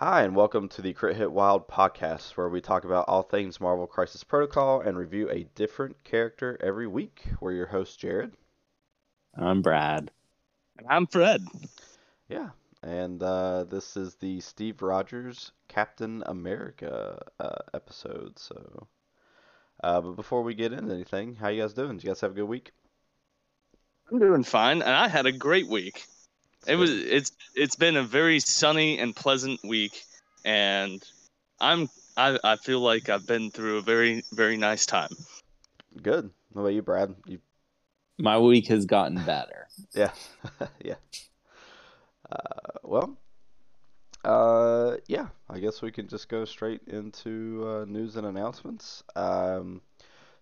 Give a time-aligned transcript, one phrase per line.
[0.00, 3.60] Hi, and welcome to the Crit Hit Wild podcast, where we talk about all things
[3.60, 7.24] Marvel Crisis Protocol and review a different character every week.
[7.40, 8.30] We're your host, Jared.
[9.34, 10.12] I'm Brad.
[10.78, 11.44] And I'm Fred.
[12.28, 12.50] Yeah,
[12.80, 18.38] and uh, this is the Steve Rogers Captain America uh, episode.
[18.38, 18.86] So,
[19.82, 21.96] uh, but before we get into anything, how you guys doing?
[21.96, 22.70] Did you guys have a good week?
[24.12, 26.06] I'm doing fine, and I had a great week.
[26.66, 30.02] It was it's it's been a very sunny and pleasant week,
[30.44, 31.02] and
[31.60, 35.10] I'm I, I feel like I've been through a very very nice time.
[36.02, 36.30] Good.
[36.52, 37.14] What about you, Brad?
[37.26, 37.38] You
[38.18, 39.68] My week has gotten better.
[39.94, 40.12] yeah
[40.84, 40.96] yeah.
[42.30, 43.16] Uh, well,
[44.24, 45.28] uh, yeah.
[45.48, 49.02] I guess we can just go straight into uh, news and announcements.
[49.16, 49.80] Um,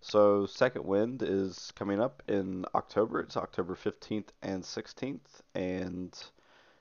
[0.00, 3.20] so Second Wind is coming up in October.
[3.20, 5.40] It's October 15th and 16th.
[5.54, 6.16] And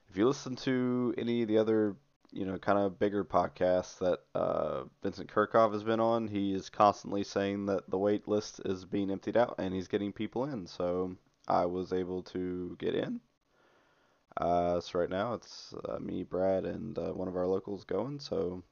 [0.10, 1.96] if you listen to any of the other,
[2.32, 6.70] you know, kind of bigger podcasts that uh, Vincent Kirchhoff has been on, he is
[6.70, 10.68] constantly saying that the wait list is being emptied out and he's getting people in.
[10.68, 11.16] So
[11.48, 13.22] I was able to get in.
[14.38, 18.20] Uh, so right now it's uh, me, Brad, and uh, one of our locals going.
[18.20, 18.64] So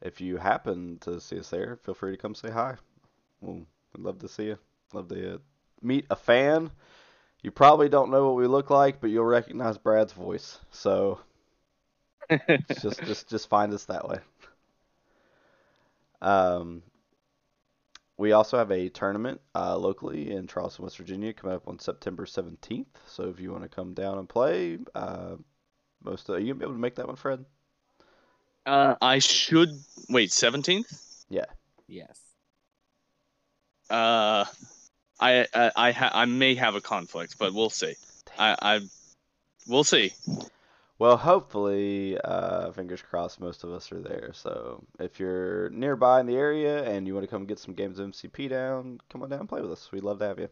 [0.00, 2.76] if you happen to see us there, feel free to come say hi.
[3.40, 4.58] Well, we'd love to see you.
[4.92, 5.38] Love to uh,
[5.82, 6.70] meet a fan.
[7.42, 10.58] You probably don't know what we look like, but you'll recognize Brad's voice.
[10.70, 11.20] So
[12.80, 14.18] just just just find us that way.
[16.20, 16.82] Um,
[18.18, 22.26] we also have a tournament uh, locally in Charleston, West Virginia, coming up on September
[22.26, 22.84] 17th.
[23.06, 25.36] So if you want to come down and play, uh,
[26.04, 27.44] most of, are you gonna be able to make that one, Fred?
[28.66, 29.70] Uh, I should
[30.10, 30.32] wait.
[30.32, 31.24] Seventeenth.
[31.30, 31.46] Yeah.
[31.88, 32.20] Yes.
[33.90, 34.44] Uh,
[35.20, 37.94] I I I, ha- I may have a conflict, but we'll see.
[38.38, 38.80] I I
[39.66, 40.12] we'll see.
[41.00, 44.32] Well, hopefully, uh, fingers crossed, most of us are there.
[44.34, 47.98] So if you're nearby in the area and you want to come get some games
[47.98, 49.90] of MCP down, come on down and play with us.
[49.90, 50.50] We'd love to have you.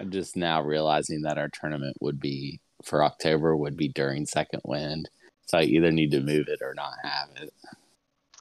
[0.00, 4.62] I'm just now realizing that our tournament would be for October would be during second
[4.64, 5.10] wind.
[5.44, 7.52] So I either need to move it or not have it.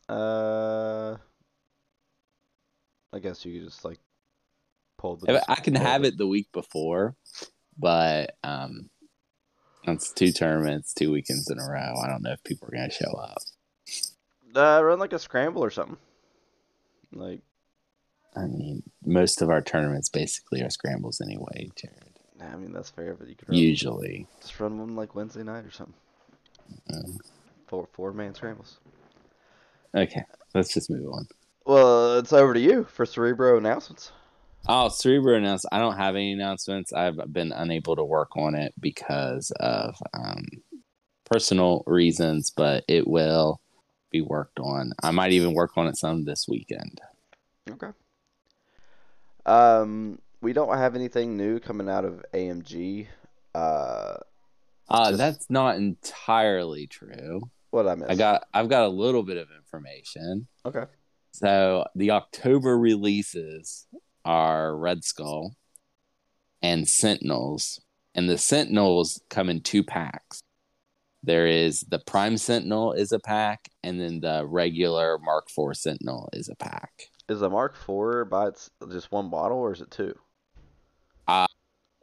[0.07, 1.17] Uh,
[3.13, 3.99] I guess you could just like
[4.97, 5.43] pull the.
[5.49, 7.15] I can have it the week before,
[7.77, 8.89] but um
[9.83, 11.95] it's two tournaments, two weekends in a row.
[12.03, 13.37] I don't know if people are gonna show up.
[14.55, 15.97] Uh, run like a scramble or something.
[17.13, 17.41] Like,
[18.35, 22.19] I mean, most of our tournaments basically are scrambles anyway, Jared.
[22.41, 24.27] I mean that's fair, but you could run, Usually.
[24.41, 25.95] just run one like Wednesday night or something.
[26.93, 27.17] Um,
[27.67, 28.79] Four four man scrambles.
[29.95, 31.27] okay, let's just move on.
[31.73, 34.11] Well, it's over to you for Cerebro announcements.
[34.67, 35.67] Oh, Cerebro announced.
[35.71, 36.91] I don't have any announcements.
[36.91, 40.47] I've been unable to work on it because of um,
[41.25, 43.61] personal reasons, but it will
[44.09, 44.93] be worked on.
[45.03, 47.01] I might even work on it some this weekend.
[47.69, 47.89] Okay.
[49.45, 53.05] Um, we don't have anything new coming out of AMG.
[53.53, 54.17] Uh,
[54.89, 57.41] Uh, Just- that's not entirely true.
[57.69, 58.09] what I missed?
[58.09, 60.47] I got I've got a little bit of information.
[60.65, 60.85] okay.
[61.39, 63.87] So the October releases
[64.25, 65.55] are Red Skull
[66.61, 67.79] and Sentinels,
[68.13, 70.41] and the Sentinels come in two packs.
[71.23, 76.27] There is the Prime Sentinel is a pack, and then the regular Mark IV Sentinel
[76.33, 77.03] is a pack.
[77.29, 80.15] Is the Mark IV by its just one bottle or is it two?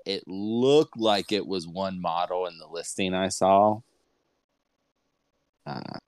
[0.06, 3.80] It looked like it was one model in the listing I saw.
[5.66, 5.98] Uh,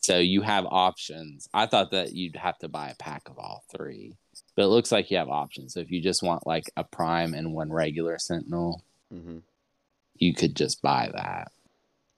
[0.00, 1.48] so you have options.
[1.54, 4.16] I thought that you'd have to buy a pack of all three,
[4.56, 5.74] but it looks like you have options.
[5.74, 9.38] So if you just want like a prime and one regular Sentinel, Mm-hmm.
[10.16, 11.50] you could just buy that.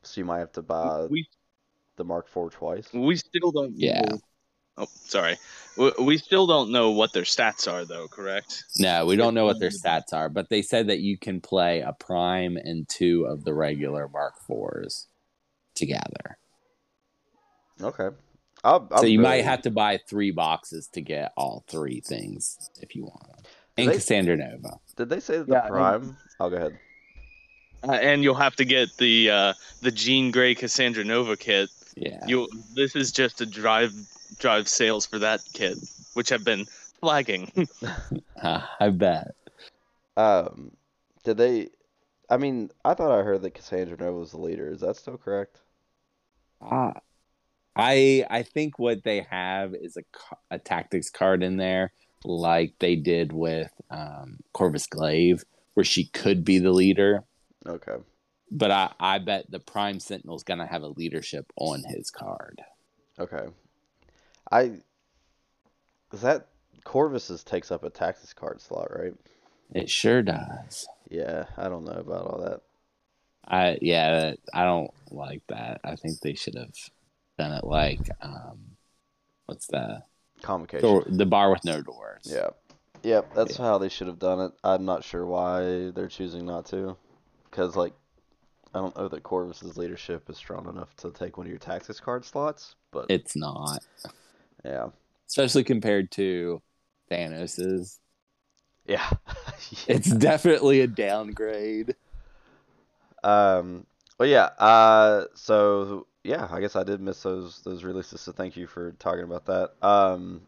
[0.03, 1.27] So you might have to buy we
[1.97, 2.89] the Mark IV twice.
[2.93, 3.73] we still don't.
[3.77, 4.03] Yeah.
[4.03, 4.19] know-
[4.79, 5.37] Oh, sorry.
[5.77, 8.09] We, we still don't know what their stats are, though.
[8.09, 8.65] Correct.
[8.79, 11.81] No, we don't know what their stats are, but they said that you can play
[11.81, 15.09] a prime and two of the regular Mark IVs
[15.75, 16.39] together.
[17.83, 18.09] Okay.
[18.65, 22.71] I'll, so I'm you might have to buy three boxes to get all three things
[22.81, 23.27] if you want.
[23.77, 24.79] Do And they- Cassandra Nova.
[24.97, 26.17] Did they say the Yeah, I mean- Prime?
[26.41, 26.79] Oh, go ahead.
[27.87, 31.69] Uh, and you'll have to get the uh, the Jean Grey Cassandra Nova kit.
[31.97, 32.25] Yeah.
[32.27, 32.49] You.
[32.77, 33.93] This is just to drive
[34.39, 35.77] drive sales for that kit,
[36.15, 36.65] which have been
[37.01, 37.51] flagging.
[38.43, 39.35] I bet.
[40.17, 40.71] Um,
[41.25, 41.71] did they?
[42.31, 44.71] I mean, I thought I heard that Cassandra Nova was the leader.
[44.71, 45.59] Is that still correct?
[46.61, 46.93] Uh,
[47.77, 50.03] I I think what they have is a
[50.51, 51.93] a tactics card in there,
[52.25, 57.25] like they did with um, Corvus Glaive, where she could be the leader,
[57.67, 57.97] Okay.
[58.51, 62.61] but I, I bet the Prime Sentinel's gonna have a leadership on his card.
[63.19, 63.47] Okay.
[64.51, 64.73] I
[66.13, 66.49] is that
[66.85, 69.15] Corvus's takes up a Tactics card slot, right?
[69.75, 70.87] It sure does.
[71.09, 72.61] Yeah, I don't know about all that.
[73.47, 75.81] I yeah, I don't like that.
[75.85, 76.75] I think they should have
[77.39, 78.59] done it like um,
[79.47, 80.03] what's the
[80.43, 80.83] Convocation.
[80.89, 82.23] door, the bar with no doors.
[82.25, 82.49] Yeah.
[83.05, 84.53] Yep, that's how they should have done it.
[84.63, 86.97] I'm not sure why they're choosing not to.
[87.51, 87.93] Because, like,
[88.75, 91.99] I don't know that Corvus's leadership is strong enough to take one of your Tactics
[92.01, 93.81] card slots, but It's not,
[94.65, 94.87] yeah.
[95.29, 96.63] especially compared to
[97.11, 97.99] Thanos's.
[98.87, 99.09] Yeah.
[99.89, 101.97] It's definitely a downgrade.
[103.25, 103.87] Um.
[104.19, 104.51] Well, yeah.
[104.59, 105.25] Uh.
[105.35, 108.21] So yeah, I guess I did miss those those releases.
[108.21, 109.73] So thank you for talking about that.
[109.83, 110.43] Um.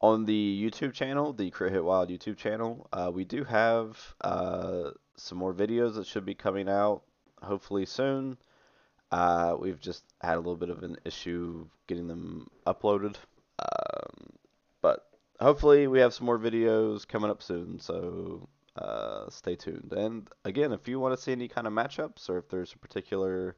[0.00, 4.90] On the YouTube channel, the Crit Hit Wild YouTube channel, uh, we do have uh
[5.16, 7.02] some more videos that should be coming out
[7.42, 8.36] hopefully soon.
[9.10, 13.16] Uh, we've just had a little bit of an issue getting them uploaded.
[13.60, 14.30] Um,
[14.82, 15.06] but
[15.40, 17.78] hopefully we have some more videos coming up soon.
[17.78, 19.94] So uh, stay tuned.
[19.96, 22.78] And again, if you want to see any kind of matchups or if there's a
[22.78, 23.56] particular,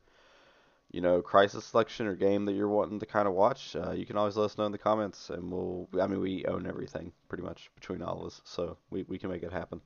[0.90, 4.06] you know, crisis selection or game that you're wanting to kind of watch, uh, you
[4.06, 5.88] can always let us know in the comments, and we'll.
[6.00, 9.30] I mean, we own everything pretty much between all of us, so we we can
[9.30, 9.80] make it happen.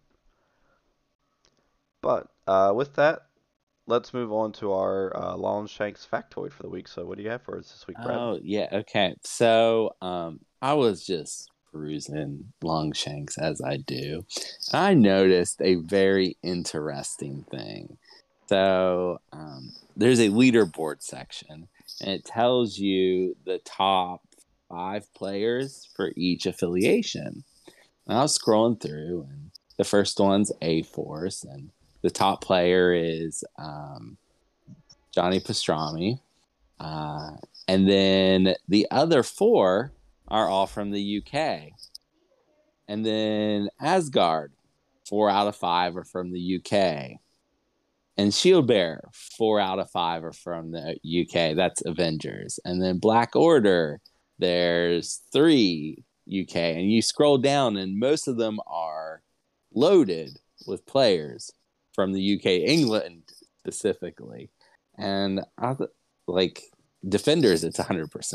[2.03, 3.27] But uh, with that,
[3.87, 6.89] let's move on to our uh, Longshanks factoid for the week.
[6.89, 8.17] So, what do you have for us this week, Brad?
[8.17, 9.15] Oh yeah, okay.
[9.23, 14.25] So um, I was just perusing Longshanks as I do.
[14.73, 17.99] I noticed a very interesting thing.
[18.49, 21.69] So um, there's a leaderboard section,
[22.01, 24.23] and it tells you the top
[24.69, 27.45] five players for each affiliation.
[28.07, 31.71] And I was scrolling through, and the first one's A Force, and
[32.01, 34.17] the top player is um,
[35.15, 36.21] Johnny Pastrami.
[36.79, 37.33] Uh,
[37.69, 39.93] and then the other four
[40.29, 41.73] are all from the UK.
[42.89, 44.53] And then Asgard,
[45.07, 47.21] four out of five are from the UK.
[48.21, 49.09] And Shield Bear,
[49.39, 51.57] four out of five are from the UK.
[51.57, 52.61] That's Avengers.
[52.67, 53.99] And then Black Order,
[54.39, 56.55] there's three UK.
[56.57, 59.23] And you scroll down, and most of them are
[59.73, 61.51] loaded with players
[61.95, 63.23] from the UK, England
[63.61, 64.51] specifically.
[64.99, 65.89] And I th-
[66.27, 66.65] like
[67.09, 68.35] defenders, it's 100%.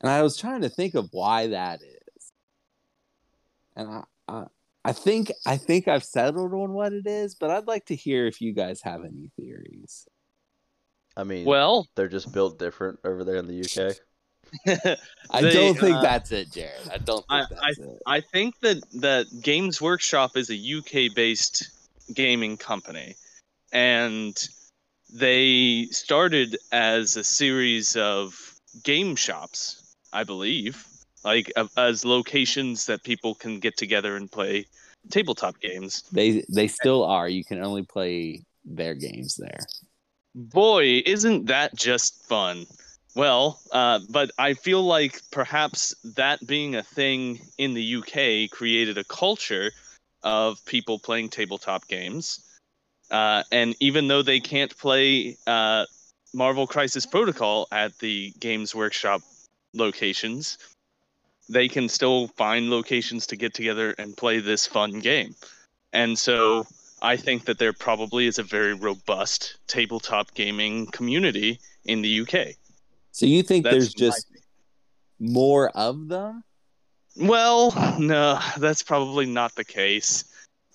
[0.00, 2.32] And I was trying to think of why that is.
[3.76, 4.44] And I, I,
[4.86, 8.26] I think I think I've settled on what it is, but I'd like to hear
[8.26, 10.06] if you guys have any theories.
[11.16, 13.96] I mean, Well, they're just built different over there in the UK.
[15.30, 16.88] I They, don't think uh, that's it, Jared.
[16.88, 17.98] I don't think I- that's it.
[18.06, 21.68] I think that that Games Workshop is a UK based
[22.14, 23.16] gaming company,
[23.72, 24.36] and
[25.12, 28.54] they started as a series of
[28.84, 30.86] game shops, I believe,
[31.26, 34.64] like as locations that people can get together and play
[35.10, 36.04] tabletop games.
[36.12, 37.28] They they still are.
[37.28, 39.58] You can only play their games there.
[40.34, 42.66] Boy, isn't that just fun?
[43.16, 48.96] Well, uh, but I feel like perhaps that being a thing in the UK created
[48.98, 49.72] a culture
[50.22, 52.40] of people playing tabletop games.
[53.10, 55.86] Uh, and even though they can't play uh,
[56.34, 59.22] Marvel Crisis Protocol at the Games Workshop
[59.72, 60.58] locations,
[61.48, 65.34] they can still find locations to get together and play this fun game.
[65.92, 66.66] And so
[67.02, 72.56] I think that there probably is a very robust tabletop gaming community in the UK.
[73.12, 74.26] So you think That's there's my just
[75.18, 76.42] more of them?
[77.16, 80.24] Well, no, that's probably not the case.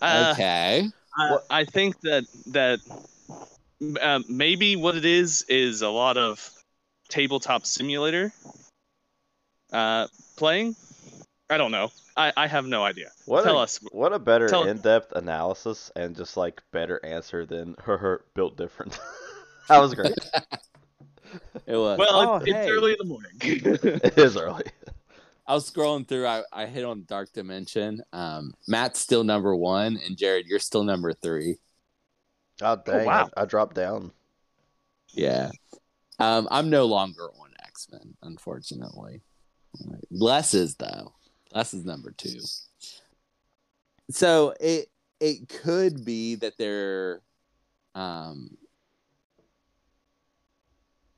[0.02, 0.88] Uh, okay.
[1.18, 2.80] I, I think that that
[4.02, 6.50] uh, maybe what it is is a lot of
[7.10, 8.32] tabletop simulator
[9.72, 10.76] uh, playing.
[11.50, 11.92] I don't know.
[12.16, 13.12] I, I have no idea.
[13.26, 13.80] What Tell a, us.
[13.92, 18.58] What a better Tell- in-depth analysis and just like better answer than her, her built
[18.58, 18.98] different.
[19.68, 20.14] that was great.
[21.66, 21.98] It was.
[21.98, 23.32] Well, oh, it's, it's early in the morning.
[23.42, 24.66] it is early.
[25.48, 26.28] I was scrolling through.
[26.28, 28.02] I, I hit on Dark Dimension.
[28.12, 31.56] Um, Matt's still number one, and Jared, you're still number three.
[32.62, 33.06] Oh dang!
[33.06, 33.30] wow.
[33.38, 34.12] I, I dropped down.
[35.14, 35.52] Yeah.
[36.20, 39.22] Um, I'm no longer on X Men, unfortunately.
[40.10, 41.14] Les is though.
[41.54, 42.40] Les is number two.
[44.10, 44.88] So it
[45.20, 47.22] it could be that there,
[47.96, 48.58] um,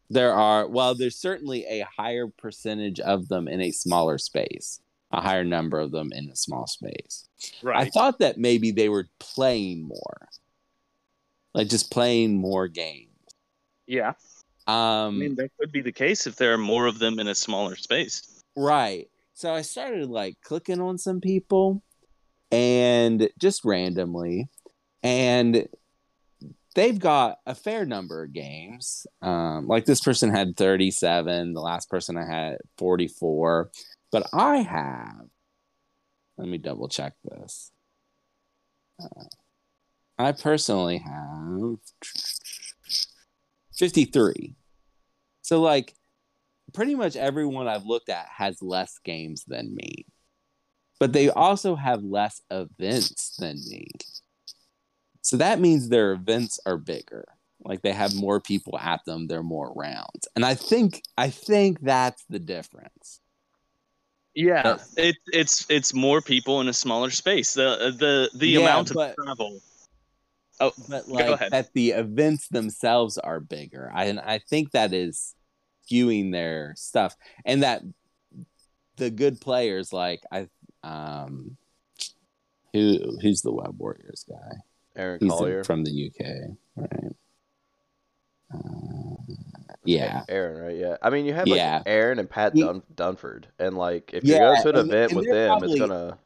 [0.09, 4.79] there are well, there's certainly a higher percentage of them in a smaller space,
[5.11, 7.27] a higher number of them in a small space.
[7.79, 10.27] I thought that maybe they were playing more.
[11.53, 13.09] like just playing more games.
[13.87, 14.13] Yeah.
[14.65, 17.27] I Um, mean, that could be the case if there are more of them in
[17.27, 18.32] a smaller space.
[18.55, 19.09] Right.
[19.33, 21.83] So I started like clicking on some people
[22.51, 24.49] and just randomly
[25.01, 25.67] and
[26.75, 29.07] they've got a fair number of games.
[29.21, 33.71] Um like this person had 37, the last person I had 44,
[34.11, 35.27] but I have
[36.37, 37.71] Let me double check this.
[39.01, 39.25] Uh,
[40.17, 41.77] I personally have
[43.75, 44.55] 53.
[45.41, 45.95] So like
[46.73, 50.05] pretty much everyone I've looked at has less games than me.
[50.99, 53.87] But they also have less events than me.
[55.21, 57.25] So that means their events are bigger.
[57.65, 60.27] Like they have more people at them, they're more rounds.
[60.35, 63.19] And I think I think that's the difference.
[64.35, 67.53] Yeah, But- it, it's it's more people in a smaller space.
[67.53, 69.59] The uh, the the Yeah, amount of but- travel.
[70.59, 71.51] Oh, But Go like ahead.
[71.51, 73.91] that the events themselves are bigger.
[73.93, 75.33] I and I think that is
[75.91, 77.15] skewing their stuff.
[77.45, 77.81] And that
[78.97, 80.47] the good players like I
[80.83, 81.57] um
[82.73, 84.57] who who's the Web Warriors guy?
[84.95, 85.63] Aaron He's Collier.
[85.63, 87.15] from the UK, right?
[88.53, 89.15] Uh,
[89.85, 90.77] yeah, Aaron, right?
[90.77, 90.97] Yeah.
[91.01, 91.81] I mean, you had Yeah.
[91.85, 95.17] Aaron and Pat Dun- Dunford, and like if you go to an and- event and
[95.19, 96.17] with them, probably- it's gonna.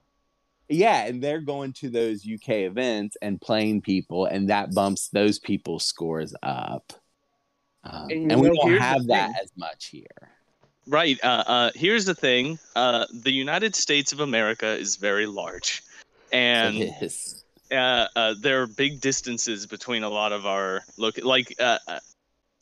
[0.69, 5.39] yeah, and they're going to those UK events and playing people, and that bumps those
[5.39, 6.93] people's scores up.
[7.89, 9.41] Um, And and we don't have that thing.
[9.43, 10.29] as much here.
[10.87, 11.17] right.
[11.23, 12.59] Uh, uh, here's the thing.
[12.75, 15.83] Uh, the United States of America is very large,
[16.31, 16.93] and
[17.71, 21.17] uh, uh, there are big distances between a lot of our look.
[21.23, 21.79] Like uh,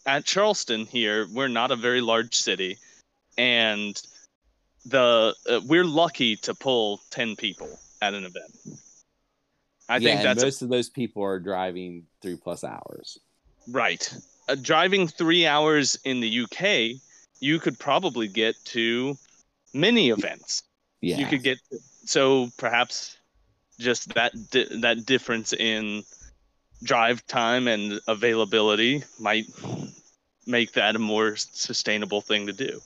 [0.06, 2.78] at Charleston here, we're not a very large city,
[3.38, 4.00] and
[4.86, 8.80] the uh, we're lucky to pull ten people at an event.
[9.88, 13.20] I yeah, think that's a most of those people are driving three plus hours.
[13.68, 14.14] Right.
[14.48, 17.02] Uh, driving three hours in the UK,
[17.40, 19.18] you could probably get to
[19.74, 20.64] mini events.
[21.02, 21.60] Yeah, You could get
[22.06, 23.18] so perhaps
[23.80, 26.04] just that di- that difference in
[26.84, 29.46] drive time and availability might
[30.46, 32.80] make that a more sustainable thing to do.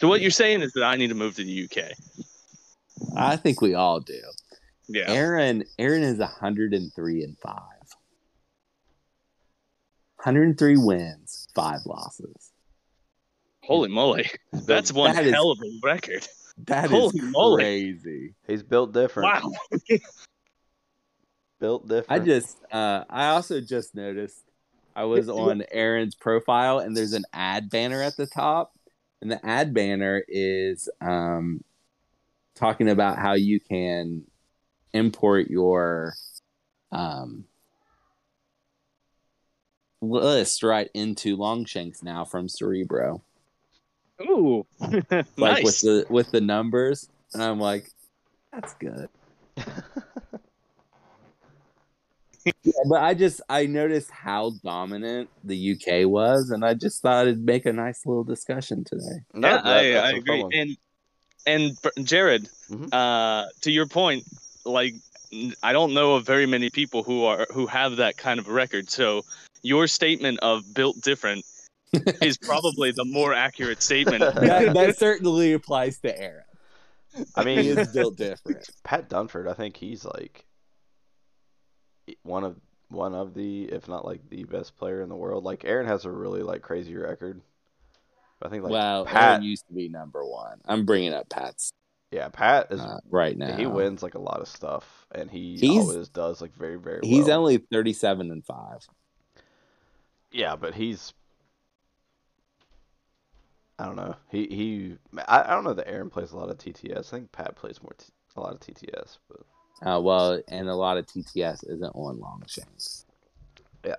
[0.00, 1.92] So what you're saying is that I need to move to the UK.
[3.16, 4.20] I think we all do.
[4.88, 5.04] Yeah.
[5.08, 7.62] Aaron, Aaron is 103 and five.
[10.24, 12.52] 103 wins, five losses.
[13.64, 14.28] Holy moly.
[14.52, 16.26] That's one That is- hell of a record.
[16.66, 17.62] That is Holy moly.
[17.62, 18.34] crazy.
[18.46, 19.32] He's built different.
[19.32, 19.52] Wow.
[21.60, 22.10] Built different.
[22.22, 24.42] I just, uh, I also just noticed
[24.96, 28.72] I was on Aaron's profile and there's an ad banner at the top,
[29.20, 31.62] and the ad banner is um,
[32.54, 34.24] talking about how you can
[34.94, 36.14] import your
[36.92, 37.44] um,
[40.00, 43.22] list right into Longshanks now from Cerebro.
[44.22, 44.66] Ooh.
[44.80, 45.64] like nice.
[45.64, 47.90] with the with the numbers and i'm like
[48.52, 49.08] that's good
[52.44, 52.52] yeah,
[52.88, 57.44] but i just i noticed how dominant the uk was and i just thought it'd
[57.44, 60.60] make a nice little discussion today No, yeah, that- I, that's I a fun agree.
[60.60, 60.76] And
[61.46, 62.88] and Br- Jared, Mhm.
[62.92, 64.24] uh, to your point,
[64.66, 64.92] like
[65.62, 68.90] I don't know of very many people who are who have that kind of record.
[68.90, 69.22] So
[69.62, 71.44] your statement of built different
[72.22, 74.20] is probably the more accurate statement.
[74.34, 76.44] that, that certainly applies to aaron
[77.34, 80.44] I mean, he is built different Pat Dunford, I think he's like
[82.22, 82.56] one of
[82.88, 85.44] one of the, if not like the best player in the world.
[85.44, 87.40] Like Aaron has a really like crazy record.
[88.42, 91.72] I think like well Pat, aaron used to be number one i'm bringing up pat's
[92.12, 95.56] yeah, Pat is uh, right now he wins like a lot of stuff, and he
[95.56, 97.40] He's- always does like very very he's well.
[97.40, 98.88] only 37 and 5
[100.32, 101.12] Yeah, but he's.
[103.78, 104.14] I don't know.
[104.30, 104.98] He he.
[105.28, 106.98] I, I don't know that Aaron plays a lot of TTS.
[106.98, 108.06] I think Pat plays more t-
[108.36, 113.06] a lot of TTS, but uh, well and a lot of tts isn't on longshanks
[113.84, 113.94] yeah,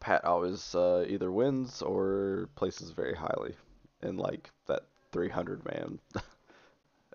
[0.00, 3.54] Pat always uh, either wins or places very highly
[4.02, 5.98] in like that 300 man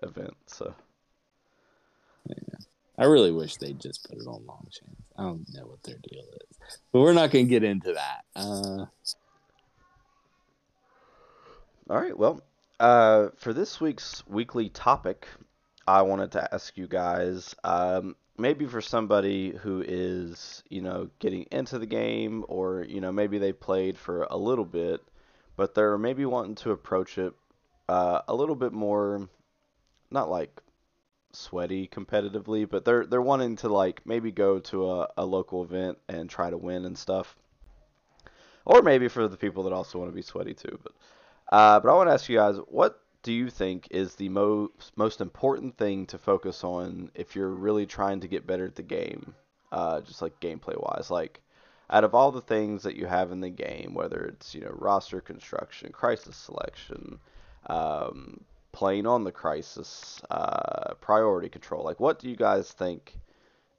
[0.02, 0.34] event.
[0.46, 0.74] So
[2.98, 5.02] I really wish they'd just put it on Longshanks.
[5.16, 8.24] I don't know what their deal is, but we're not going to get into that.
[8.34, 8.86] Uh,
[11.88, 12.42] all right, well,
[12.80, 15.28] uh, for this week's weekly topic,
[15.86, 21.44] I wanted to ask you guys, um, maybe for somebody who is, you know, getting
[21.52, 25.00] into the game, or you know, maybe they played for a little bit,
[25.56, 27.32] but they're maybe wanting to approach it
[27.88, 29.28] uh, a little bit more,
[30.10, 30.60] not like
[31.38, 35.98] sweaty competitively, but they're they're wanting to like maybe go to a, a local event
[36.08, 37.36] and try to win and stuff.
[38.64, 40.78] Or maybe for the people that also want to be sweaty too.
[40.82, 40.92] But
[41.50, 44.96] uh, but I want to ask you guys, what do you think is the most
[44.96, 48.82] most important thing to focus on if you're really trying to get better at the
[48.82, 49.34] game,
[49.72, 51.10] uh, just like gameplay wise?
[51.10, 51.40] Like,
[51.90, 54.74] out of all the things that you have in the game, whether it's you know
[54.74, 57.18] roster construction, crisis selection,
[57.66, 58.40] um,
[58.72, 63.18] playing on the crisis, uh, priority control, like what do you guys think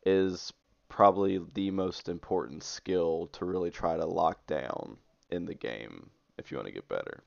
[0.05, 0.51] is
[0.88, 4.98] probably the most important skill to really try to lock down
[5.29, 7.24] in the game if you want to get better?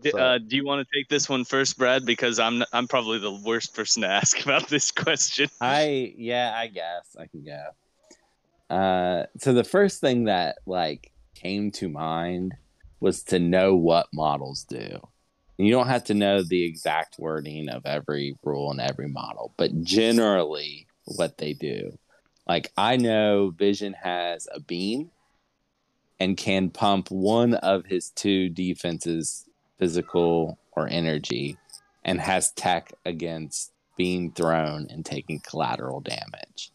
[0.00, 2.06] D- uh, do you want to take this one first, Brad?
[2.06, 5.48] Because I'm I'm probably the worst person to ask about this question.
[5.60, 8.74] I yeah, I guess I can go.
[8.74, 12.54] Uh, so the first thing that like came to mind
[13.02, 15.00] was to know what models do.
[15.58, 19.82] You don't have to know the exact wording of every rule and every model, but
[19.82, 21.98] generally what they do.
[22.48, 25.10] Like I know Vision has a beam
[26.20, 29.46] and can pump one of his two defenses
[29.80, 31.56] physical or energy
[32.04, 36.70] and has tech against being thrown and taking collateral damage.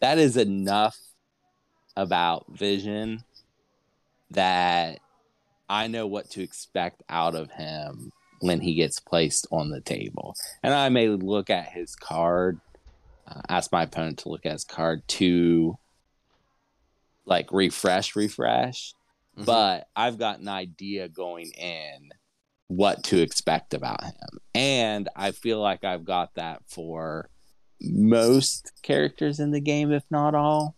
[0.00, 0.98] That is enough
[1.96, 3.24] about vision
[4.30, 5.00] that
[5.70, 8.10] I know what to expect out of him
[8.40, 10.34] when he gets placed on the table.
[10.64, 12.60] And I may look at his card,
[13.28, 15.78] uh, ask my opponent to look at his card to
[17.24, 18.94] like refresh, refresh.
[19.36, 19.44] Mm-hmm.
[19.44, 22.10] But I've got an idea going in
[22.66, 24.40] what to expect about him.
[24.56, 27.30] And I feel like I've got that for
[27.80, 30.74] most characters in the game, if not all.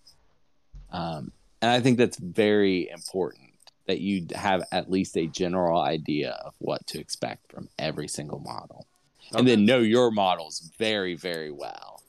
[0.91, 1.33] Um,
[1.63, 3.51] and I think that's very important
[3.87, 8.39] that you have at least a general idea of what to expect from every single
[8.41, 8.87] model.
[9.29, 9.39] Okay.
[9.39, 12.03] And then know your models very, very well.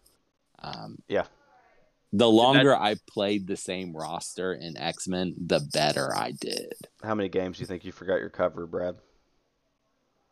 [0.60, 1.26] Um, yeah.
[2.12, 6.74] The longer I played the same roster in X Men, the better I did.
[7.04, 8.98] How many games do you think you forgot your cover, Brad?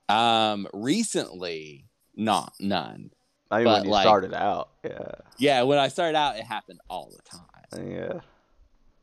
[0.08, 3.12] Um, recently, not none.
[3.50, 5.12] I mean, but when you like, started out, yeah.
[5.38, 7.92] Yeah, when I started out, it happened all the time.
[7.92, 8.20] Yeah.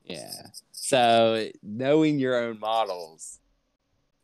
[0.09, 0.33] Yeah.
[0.73, 3.38] So knowing your own models,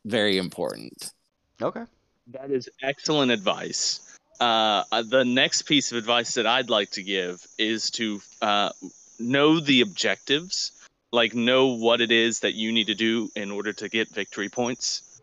[0.04, 1.12] very important.
[1.60, 1.84] Okay.
[2.28, 4.18] That is excellent advice.
[4.40, 8.70] Uh, uh, the next piece of advice that I'd like to give is to uh,
[9.18, 10.72] know the objectives,
[11.12, 14.48] like know what it is that you need to do in order to get victory
[14.48, 15.20] points,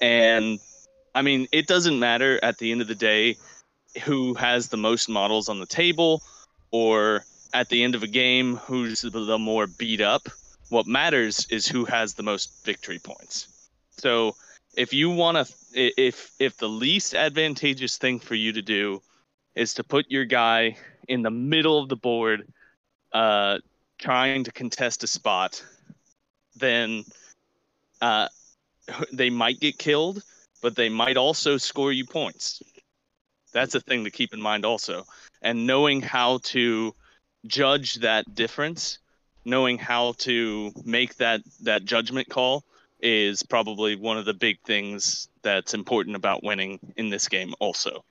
[0.00, 0.58] and
[1.14, 3.36] I mean, it doesn't matter at the end of the day
[4.04, 6.22] who has the most models on the table
[6.70, 10.28] or at the end of a game who's the more beat up.
[10.68, 13.48] What matters is who has the most victory points.
[13.90, 14.36] So
[14.76, 19.02] if you want to, if if the least advantageous thing for you to do
[19.54, 20.76] is to put your guy
[21.08, 22.48] in the middle of the board,
[23.12, 23.58] uh,
[23.98, 25.62] trying to contest a spot,
[26.56, 27.04] then
[28.00, 28.28] uh,
[29.12, 30.22] they might get killed
[30.62, 32.62] but they might also score you points.
[33.52, 35.04] That's a thing to keep in mind also.
[35.42, 36.94] And knowing how to
[37.46, 38.98] judge that difference,
[39.44, 42.64] knowing how to make that that judgment call
[43.00, 48.04] is probably one of the big things that's important about winning in this game also.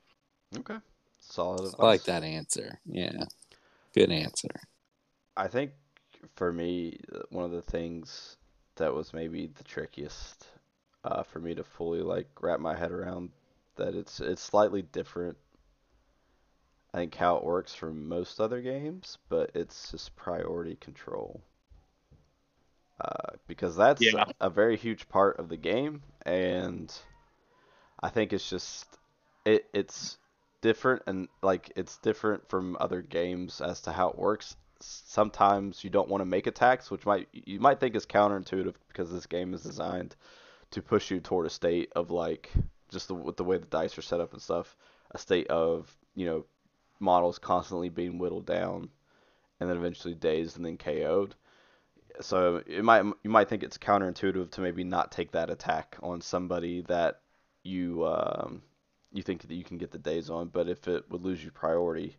[0.57, 0.77] Okay.
[1.19, 1.75] Solid advice.
[1.79, 2.79] I like that answer.
[2.85, 3.23] Yeah.
[3.93, 4.49] Good answer.
[5.37, 5.71] I think
[6.35, 8.37] for me one of the things
[8.75, 10.45] that was maybe the trickiest
[11.03, 13.29] uh, for me to fully like wrap my head around
[13.75, 15.37] that it's it's slightly different.
[16.93, 21.41] I think how it works for most other games, but it's just priority control.
[22.99, 24.25] Uh, because that's yeah.
[24.39, 26.93] a, a very huge part of the game, and
[27.99, 28.85] I think it's just
[29.45, 30.17] it it's
[30.61, 34.55] different and like it's different from other games as to how it works.
[34.79, 39.11] Sometimes you don't want to make attacks, which might you might think is counterintuitive because
[39.11, 40.15] this game is designed
[40.71, 42.51] to push you toward a state of like
[42.89, 44.75] just the, with the way the dice are set up and stuff,
[45.11, 46.45] a state of you know
[47.01, 48.89] models constantly being whittled down,
[49.59, 51.35] and then eventually dazed and then KO'd.
[52.21, 56.21] So it might you might think it's counterintuitive to maybe not take that attack on
[56.21, 57.21] somebody that
[57.63, 58.61] you um,
[59.11, 61.51] you think that you can get the daze on, but if it would lose you
[61.51, 62.17] priority,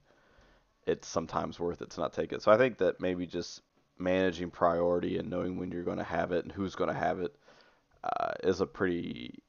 [0.87, 2.43] it's sometimes worth it to not take it.
[2.43, 3.63] So I think that maybe just
[3.99, 7.21] managing priority and knowing when you're going to have it and who's going to have
[7.21, 7.35] it
[8.05, 9.43] uh, is a pretty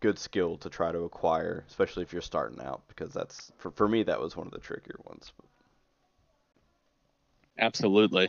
[0.00, 3.88] good skill to try to acquire, especially if you're starting out, because that's for for
[3.88, 5.32] me that was one of the trickier ones.
[7.58, 8.28] Absolutely.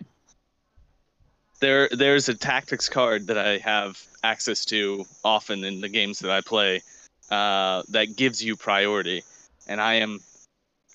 [1.59, 6.31] There there's a tactics card that I have access to often in the games that
[6.31, 6.81] I play
[7.29, 9.23] uh, that gives you priority,
[9.67, 10.19] and I am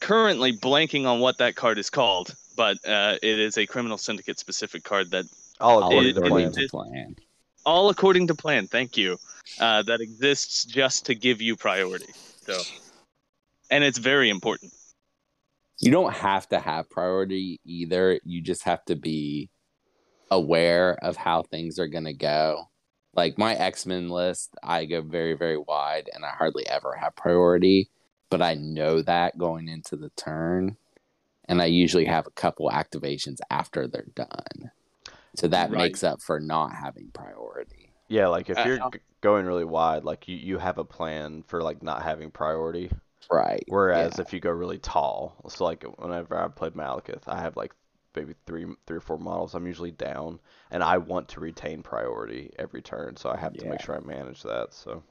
[0.00, 4.38] currently blanking on what that card is called, but uh, it is a criminal syndicate
[4.38, 5.26] specific card that
[5.60, 6.70] All All according it- to it-
[7.64, 8.66] all according to plan.
[8.66, 9.18] Thank you.
[9.60, 12.12] Uh, that exists just to give you priority.
[12.46, 12.60] So,
[13.70, 14.72] and it's very important.
[15.80, 18.20] You don't have to have priority either.
[18.24, 19.50] You just have to be
[20.30, 22.68] aware of how things are going to go.
[23.14, 27.14] Like my X Men list, I go very, very wide and I hardly ever have
[27.14, 27.90] priority,
[28.30, 30.76] but I know that going into the turn.
[31.46, 34.70] And I usually have a couple activations after they're done.
[35.36, 35.78] So that Right.
[35.78, 37.90] makes up for not having priority.
[38.08, 41.42] Yeah, like if Uh, you're g- going really wide, like you, you have a plan
[41.42, 42.90] for like not having priority.
[43.30, 43.64] Right.
[43.68, 44.22] Whereas Yeah.
[44.22, 47.72] if you go really tall, so like whenever I played Malekith, I have like
[48.14, 49.54] maybe three three or four models.
[49.54, 50.38] I'm usually down,
[50.70, 54.00] and I want to retain priority every turn, so I have to make sure I
[54.00, 54.74] manage that.
[54.74, 55.02] So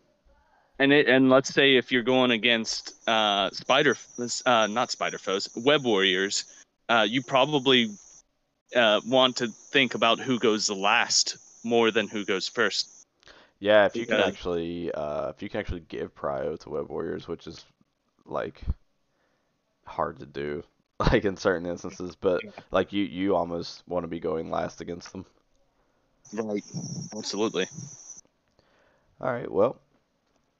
[0.80, 3.96] And it and let's say if you're going against uh, spider,
[4.46, 6.46] uh, not spider foes, web warriors,
[6.90, 7.92] uh, you probably
[8.76, 12.90] uh, want to think about who goes last more than who goes first.
[13.60, 17.28] yeah, if you can actually uh, if you can actually give prio to web warriors,
[17.28, 17.66] which is
[18.26, 18.62] like
[19.86, 20.64] hard to do,
[21.00, 25.12] like in certain instances, but like you you almost want to be going last against
[25.12, 25.26] them.
[26.34, 26.64] Right.
[27.16, 27.68] Absolutely.
[29.22, 29.80] All right, well,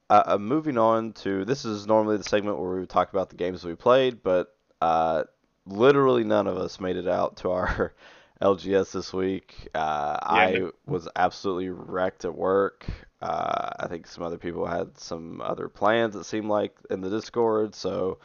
[0.08, 3.36] uh, uh, moving on to this is normally the segment where we talk about the
[3.36, 5.24] games we played, but uh,
[5.66, 7.92] literally none of us made it out to our
[8.42, 9.68] LGS this week.
[9.74, 12.86] Uh, I was absolutely wrecked at work.
[13.20, 17.08] Uh, I think some other people had some other plans, it seemed like, in the
[17.08, 18.18] Discord, so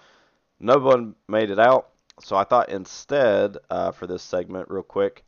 [0.59, 1.89] no one made it out.
[2.21, 5.23] So I thought instead, uh, for this segment, real quick,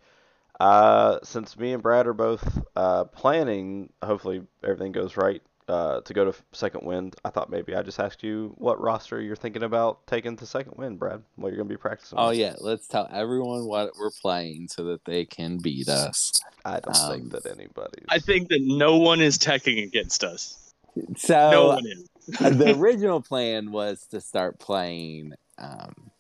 [0.60, 5.41] uh, since me and Brad are both uh, planning, hopefully everything goes right,
[5.72, 9.22] uh, to go to Second Wind, I thought maybe I'd just ask you what roster
[9.22, 11.24] you're thinking about taking to Second Wind, Brad.
[11.38, 12.20] What you're going to be practicing.
[12.20, 12.38] Oh with.
[12.38, 16.34] yeah, let's tell everyone what we're playing so that they can beat us.
[16.66, 18.04] I don't Um, think that anybody.
[18.10, 20.74] I think that no one is teching against us.
[21.18, 22.10] So No one is.
[22.58, 26.12] the original plan was to start playing um,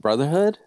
[0.00, 0.58] Brotherhood.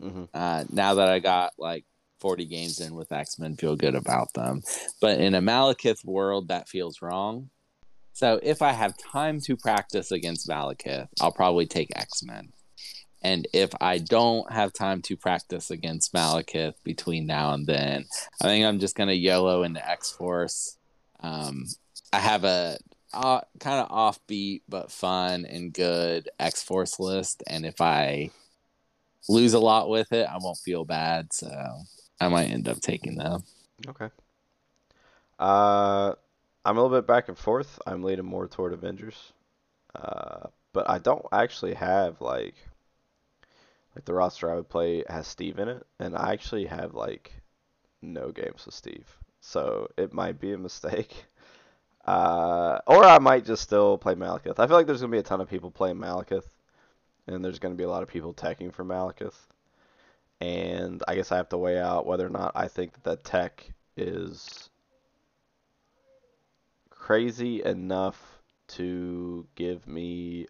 [0.00, 1.84] hmm Uh, now that I got like
[2.20, 4.62] 40 games in with X Men, feel good about them.
[5.00, 7.50] But in a Malekith world, that feels wrong.
[8.12, 12.52] So if I have time to practice against Malekith, I'll probably take X Men.
[13.22, 18.06] And if I don't have time to practice against Malekith between now and then,
[18.40, 20.76] I think I'm just going to YOLO into X Force.
[21.20, 21.66] Um,
[22.12, 22.78] I have a
[23.12, 27.42] uh, kind of offbeat but fun and good X Force list.
[27.46, 28.30] And if I
[29.28, 31.32] lose a lot with it, I won't feel bad.
[31.32, 31.50] So
[32.20, 33.42] I might end up taking them.
[33.86, 34.08] Okay.
[35.38, 36.14] Uh,
[36.64, 37.78] I'm a little bit back and forth.
[37.86, 39.32] I'm leaning more toward Avengers.
[39.94, 42.54] Uh, but I don't actually have like
[43.94, 47.32] like the roster I would play has Steve in it, and I actually have like
[48.02, 49.06] no games with Steve.
[49.40, 51.26] So it might be a mistake.
[52.06, 54.60] Uh, or I might just still play Malekith.
[54.60, 56.44] I feel like there's gonna be a ton of people playing Malekith,
[57.26, 59.34] and there's gonna be a lot of people teching for Malekith.
[60.40, 63.68] And I guess I have to weigh out whether or not I think that tech
[63.96, 64.68] is
[66.90, 68.20] crazy enough
[68.68, 70.46] to give me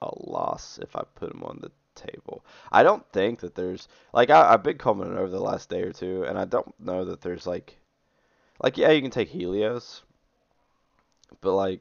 [0.00, 2.44] a loss if I put him on the table.
[2.70, 5.92] I don't think that there's like I, I've been commenting over the last day or
[5.92, 7.76] two, and I don't know that there's like
[8.62, 10.02] like yeah you can take Helios,
[11.40, 11.80] but like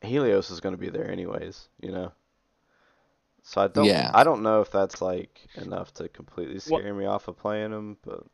[0.00, 2.12] Helios is going to be there anyways, you know.
[3.44, 4.10] So I don't Yeah.
[4.14, 7.72] I don't know if that's like enough to completely What- scare me off of playing
[7.72, 8.24] him, but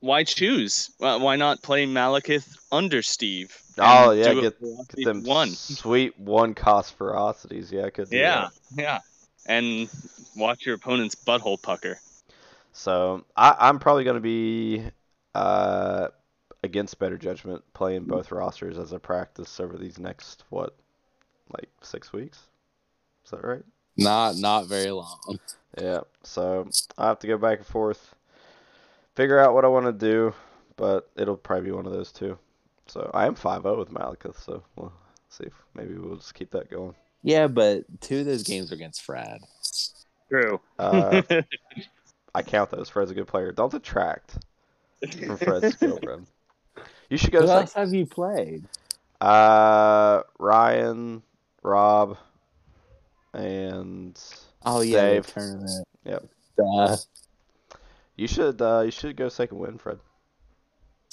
[0.00, 0.90] Why choose?
[0.98, 3.56] Why why not play Malekith under Steve?
[3.78, 4.60] Oh, and yeah, get-
[4.94, 5.50] get them one.
[5.50, 7.70] sweet one cost ferocities.
[7.70, 8.98] Yeah, I could do Yeah, yeah,
[9.46, 9.88] and
[10.36, 12.00] watch your opponent's butthole pucker.
[12.72, 14.84] So I, I'm probably going to be
[15.34, 16.08] uh,
[16.64, 20.74] against better judgment playing both rosters as a practice over these next what,
[21.56, 22.38] like six weeks.
[23.24, 23.64] Is that right?
[23.98, 25.38] Not not very long.
[25.80, 26.00] Yeah.
[26.22, 28.14] So I have to go back and forth,
[29.14, 30.34] figure out what I want to do,
[30.76, 32.38] but it'll probably be one of those two.
[32.86, 34.92] So I am 5-0 with Malekith, so we'll
[35.28, 36.94] see if maybe we'll just keep that going.
[37.22, 39.40] Yeah, but two of those games are against Fred.
[40.30, 40.60] True.
[40.78, 41.22] Uh,
[42.34, 42.88] I count those.
[42.88, 43.52] Fred's a good player.
[43.52, 44.38] Don't detract
[45.26, 46.24] from Fred's skill, Fred.
[47.10, 48.64] You should go Who to else have you played?
[49.20, 51.22] uh Ryan,
[51.62, 52.16] Rob,
[53.34, 54.18] and
[54.64, 55.26] Oh yeah, Dave.
[55.26, 55.88] the tournament.
[56.04, 56.28] Yep.
[56.58, 56.96] Uh,
[58.16, 59.98] You should uh you should go second win, Fred.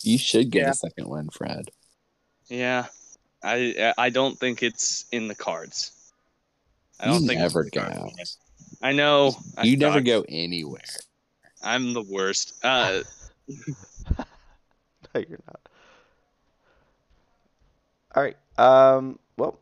[0.01, 0.71] you should get Yeah.
[0.71, 1.69] a second win, Fred.
[2.47, 2.87] yeah,
[3.43, 5.91] I I don't think it's in the cards.
[6.99, 7.99] I don't You think never it's in the go.
[8.09, 8.37] cards.
[8.81, 9.35] I know.
[9.57, 10.05] I you never suck.
[10.05, 10.81] go anywhere.
[11.61, 12.63] I'm the worst.
[12.63, 13.01] Uh,
[15.13, 15.61] No, you're not.
[18.15, 18.37] All right.
[18.57, 19.19] Um.
[19.37, 19.59] Well,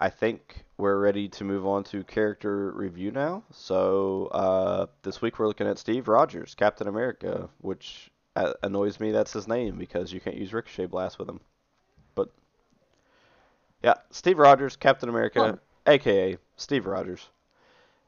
[0.00, 3.42] I think we're ready to move on to character review now.
[3.50, 9.10] So, uh, this week we're looking at Steve Rogers, Captain America, which uh, annoys me.
[9.10, 11.40] That's his name because you can't use Ricochet Blast with him.
[12.14, 12.30] But
[13.82, 17.28] yeah, Steve Rogers, Captain America, aka Steve Rogers.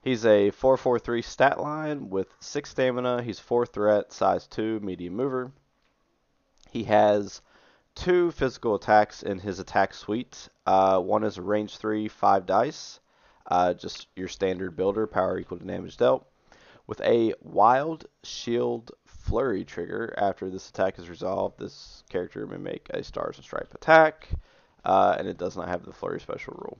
[0.02, 3.22] He's a 443 stat line with 6 stamina.
[3.22, 5.52] He's 4 threat, size 2, medium mover.
[6.70, 7.42] He has
[7.94, 10.48] two physical attacks in his attack suite.
[10.70, 13.00] Uh, one is a range 3, 5 dice.
[13.44, 16.24] Uh, just your standard builder, power equal to damage dealt.
[16.86, 20.14] With a wild shield flurry trigger.
[20.16, 24.28] After this attack is resolved, this character may make a stars and stripe attack.
[24.84, 26.78] Uh, and it does not have the flurry special rule.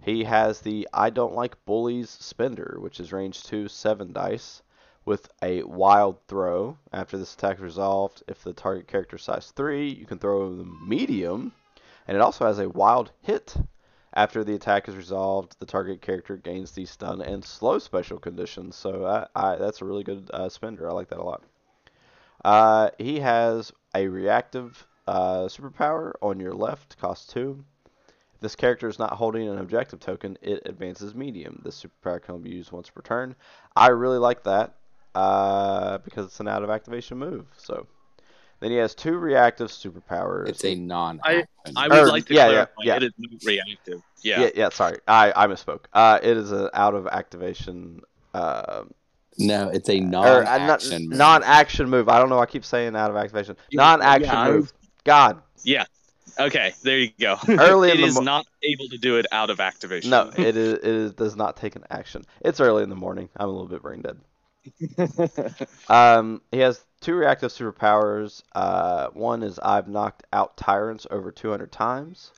[0.00, 4.62] He has the I don't like bullies spender, which is range 2, 7 dice,
[5.04, 6.78] with a wild throw.
[6.94, 10.88] After this attack is resolved, if the target character size 3, you can throw them
[10.88, 11.52] medium.
[12.06, 13.56] And it also has a wild hit.
[14.14, 18.76] After the attack is resolved, the target character gains the stun and slow special conditions.
[18.76, 20.88] So I, I, that's a really good uh, spender.
[20.88, 21.42] I like that a lot.
[22.44, 27.64] Uh, he has a reactive uh, superpower on your left, cost 2.
[28.34, 31.60] If this character is not holding an objective token, it advances medium.
[31.64, 33.34] This superpower can be used once per turn.
[33.74, 34.74] I really like that
[35.14, 37.46] uh, because it's an out of activation move.
[37.56, 37.86] So
[38.60, 40.48] then he has two reactive superpowers.
[40.48, 41.74] It's a non I action.
[41.76, 42.96] would Or- like to yeah, yeah, clarify yeah.
[42.96, 44.02] it is not reactive.
[44.22, 44.40] Yeah.
[44.40, 44.68] yeah, yeah.
[44.70, 45.84] Sorry, I, I misspoke.
[45.92, 48.00] Uh, it is an out of activation.
[48.34, 48.84] Uh,
[49.38, 51.08] no, it's a or non uh, not- action.
[51.10, 52.08] non-action move.
[52.08, 52.38] I don't know.
[52.38, 53.56] I keep saying out of activation.
[53.72, 54.72] Non-action yeah, move.
[55.04, 55.84] God, Yeah.
[56.38, 57.36] Okay, there you go.
[57.48, 60.10] Early in the is mo- not able to do it out of activation.
[60.10, 60.72] no, it is.
[60.74, 62.24] It is, does not take an action.
[62.42, 63.30] It's early in the morning.
[63.36, 64.18] I'm a little bit brain dead.
[65.88, 68.42] Um, he has two reactive superpowers.
[68.52, 72.32] Uh, one is I've knocked out tyrants over 200 times.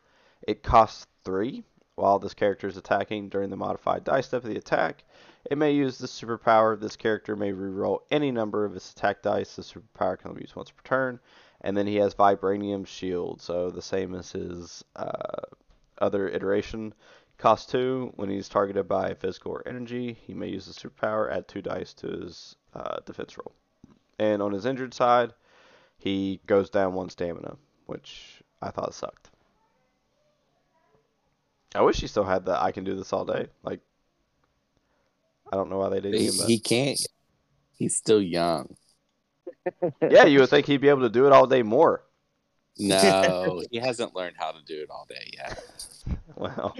[0.46, 1.64] It costs three.
[1.94, 5.04] While this character is attacking during the modified die step of the attack,
[5.50, 6.78] it may use this superpower.
[6.78, 9.56] This character may reroll any number of its attack dice.
[9.56, 11.18] The superpower can be used once per turn.
[11.62, 15.46] And then he has Vibranium Shield, so the same as his uh,
[15.96, 16.92] other iteration.
[17.38, 18.12] Cost two.
[18.16, 21.94] When he's targeted by physical or energy, he may use the superpower, add two dice
[21.94, 23.54] to his uh, defense roll.
[24.18, 25.32] And on his injured side,
[25.96, 29.30] he goes down one stamina, which I thought sucked.
[31.74, 33.48] I wish he still had the I can do this all day.
[33.62, 33.80] Like,
[35.52, 37.06] I don't know why they didn't he, give him he can't.
[37.72, 38.76] He's still young.
[40.10, 42.02] yeah, you would think he'd be able to do it all day more.
[42.78, 45.62] No, he hasn't learned how to do it all day yet.
[46.36, 46.76] Well,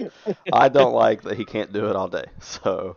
[0.53, 2.23] I don't like that he can't do it all day.
[2.39, 2.95] So,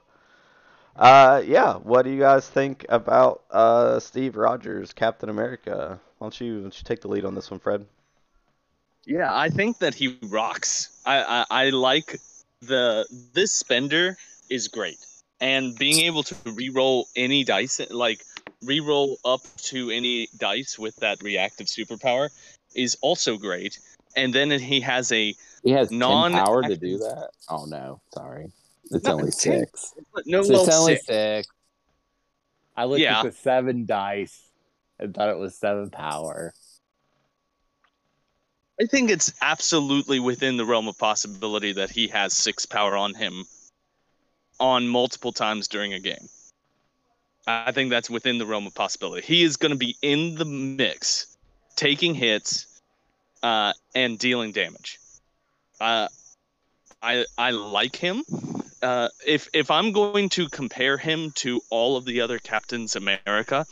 [0.97, 6.01] uh, yeah, what do you guys think about uh, Steve Rogers, Captain America?
[6.19, 7.87] Why don't you, why don't you take the lead on this one, Fred?
[9.05, 11.01] Yeah, I think that he rocks.
[11.05, 12.21] I, I I like
[12.61, 14.17] the this spender
[14.49, 14.99] is great,
[15.41, 18.25] and being able to re-roll any dice, like
[18.63, 22.31] re-roll up to any dice with that reactive superpower,
[22.77, 23.81] is also great.
[24.15, 27.31] And then he has a He has Non- non power to do that.
[27.49, 28.53] Oh no, sorry.
[28.93, 29.67] It's No, only ten.
[29.67, 29.95] six.
[30.27, 31.07] no So well, it's only six.
[31.07, 31.49] six.
[32.77, 33.21] I looked Yeah.
[33.21, 34.51] at the seven dice
[34.99, 36.53] and thought it was seven power.
[38.81, 43.15] I think it's absolutely within the realm of possibility that he has six power on
[43.15, 43.45] him
[44.59, 46.29] on multiple times during a game.
[47.47, 49.27] I think that's within the realm of possibility.
[49.27, 51.37] He is going to be in the mix,
[51.77, 52.81] taking hits
[53.43, 54.99] uh, and dealing damage.
[55.81, 56.09] Uh,
[57.03, 58.23] I I like him.
[58.83, 63.65] Uh, if if I'm going to compare him to all of the other Captains America,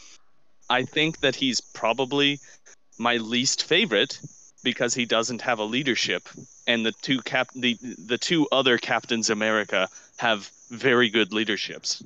[0.69, 2.39] I think that he's probably
[2.99, 4.21] my least favorite
[4.63, 6.29] because he doesn't have a leadership
[6.67, 12.03] and the two cap the the two other captains america have very good leaderships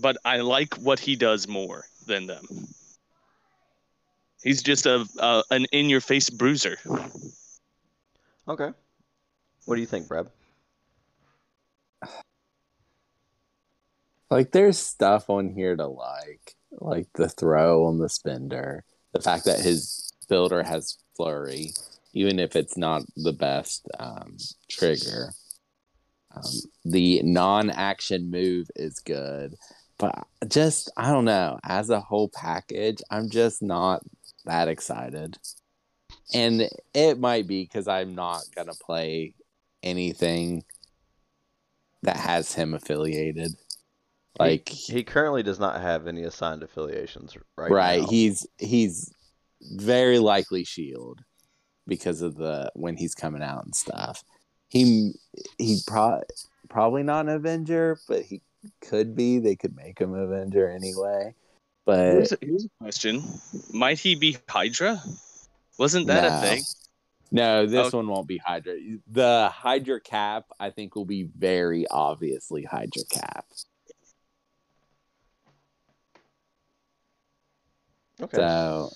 [0.00, 2.44] but i like what he does more than them
[4.42, 6.76] he's just a, a an in your face bruiser
[8.46, 8.70] Okay.
[9.64, 10.28] What do you think, Brad?
[14.30, 19.44] Like there's stuff on here to like, like the throw on the spender, the fact
[19.44, 21.72] that his builder has flurry,
[22.14, 24.36] even if it's not the best um,
[24.70, 25.32] trigger.
[26.34, 26.52] Um,
[26.84, 29.54] the non-action move is good,
[29.98, 31.60] but just I don't know.
[31.62, 34.02] As a whole package, I'm just not
[34.44, 35.38] that excited.
[36.34, 39.34] and it might be because I'm not gonna play
[39.82, 40.64] anything
[42.02, 43.52] that has him affiliated.
[44.38, 48.08] Like He currently does not have any assigned affiliations right right, now.
[48.08, 49.12] he's he's
[49.76, 51.20] very likely Shield
[51.86, 54.24] because of the when he's coming out and stuff.
[54.68, 55.12] He
[55.58, 56.22] he pro-
[56.68, 58.42] probably not an Avenger, but he
[58.80, 59.38] could be.
[59.38, 61.34] They could make him Avenger anyway.
[61.86, 63.22] But Here's a, here's a question:
[63.72, 65.00] Might he be Hydra?
[65.78, 66.28] Wasn't that No.
[66.28, 66.62] a thing?
[67.30, 67.96] No, this Okay.
[67.96, 68.74] one won't be Hydra.
[69.08, 73.46] The Hydra cap, I think, will be very obviously Hydra cap.
[78.24, 78.36] Okay.
[78.36, 78.90] So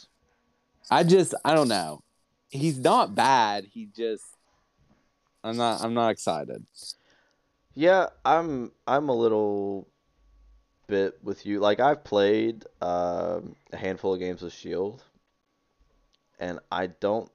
[0.91, 2.01] I just, I don't know.
[2.49, 3.64] He's not bad.
[3.64, 4.25] He just,
[5.45, 6.64] I'm not, I'm not excited.
[7.75, 9.87] Yeah, I'm I'm a little
[10.88, 11.61] bit with you.
[11.61, 15.05] Like I've played um, a handful of games with Shield,
[16.41, 17.31] and I don't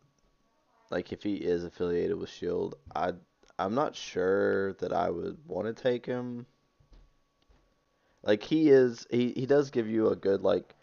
[0.89, 2.75] like if he is affiliated with Shield.
[2.93, 3.13] I
[3.57, 6.45] I'm not sure that I would want to take him.
[8.21, 10.75] Like he is, he he does give you a good like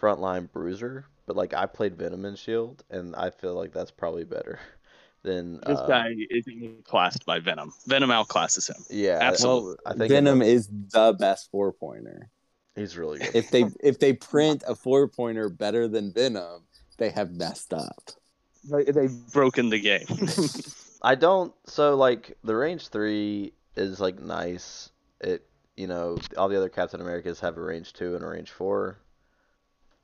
[0.00, 4.24] frontline bruiser, but like I played Venom and Shield, and I feel like that's probably
[4.24, 4.58] better
[5.22, 7.72] than This um, guy is outclassed by Venom.
[7.86, 8.82] Venom outclasses him.
[8.90, 9.76] Yeah, Absolutely.
[9.86, 12.30] I think Venom is the best four pointer.
[12.76, 13.34] he's really good.
[13.34, 16.62] If they if they print a four pointer better than Venom,
[16.96, 18.10] they have messed up.
[18.70, 20.06] They- They've broken the game.
[21.02, 21.54] I don't.
[21.66, 24.90] So like the range three is like nice.
[25.20, 28.50] It you know all the other Captain Americas have a range two and a range
[28.50, 28.98] four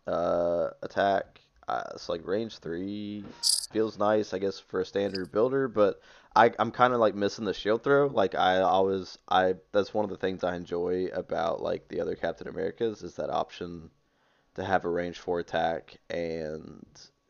[0.06, 1.40] uh, attack.
[1.66, 3.24] Uh, so like range three
[3.72, 5.68] feels nice, I guess, for a standard builder.
[5.68, 6.00] But
[6.36, 8.06] I I'm kind of like missing the shield throw.
[8.06, 12.16] Like I always I that's one of the things I enjoy about like the other
[12.16, 13.90] Captain Americas is that option
[14.54, 16.86] to have a range four attack and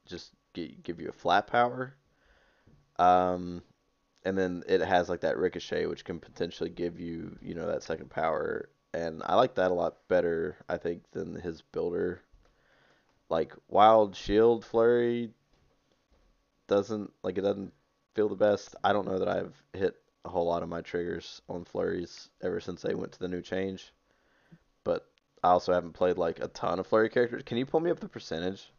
[0.06, 1.94] just gi- give you a flat power.
[2.98, 3.62] Um,
[4.24, 7.82] and then it has like that ricochet, which can potentially give you, you know, that
[7.82, 8.68] second power.
[8.92, 12.22] And I like that a lot better, I think, than his builder.
[13.34, 15.28] Like Wild Shield Flurry
[16.68, 17.72] doesn't like it doesn't
[18.14, 18.76] feel the best.
[18.84, 22.60] I don't know that I've hit a whole lot of my triggers on flurries ever
[22.60, 23.92] since they went to the new change.
[24.84, 25.08] But
[25.42, 27.42] I also haven't played like a ton of flurry characters.
[27.44, 28.70] Can you pull me up the percentage?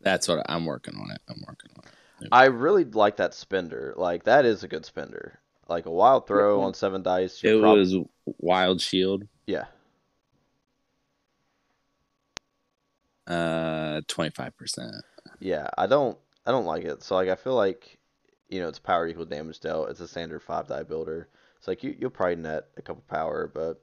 [0.00, 1.20] That's what I'm working on it.
[1.28, 1.82] I'm working on
[2.22, 2.28] it.
[2.32, 3.92] I really like that spender.
[3.98, 5.38] Like that is a good spender.
[5.68, 7.44] Like a wild throw on seven dice.
[7.44, 7.94] It prob- was
[8.38, 9.66] Wild Shield, yeah.
[13.26, 14.94] Uh, twenty five percent.
[15.40, 17.02] Yeah, I don't I don't like it.
[17.02, 17.98] So like I feel like
[18.48, 19.90] you know it's power equal damage dealt.
[19.90, 21.28] It's a standard five die builder.
[21.58, 23.80] It's like you you'll probably net a couple power, but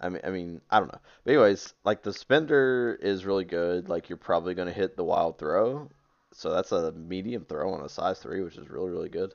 [0.00, 1.00] I mean I mean I don't know.
[1.24, 3.88] But anyways, like the spender is really good.
[3.88, 5.90] Like you're probably gonna hit the wild throw.
[6.32, 9.34] So that's a medium throw on a size three, which is really really good.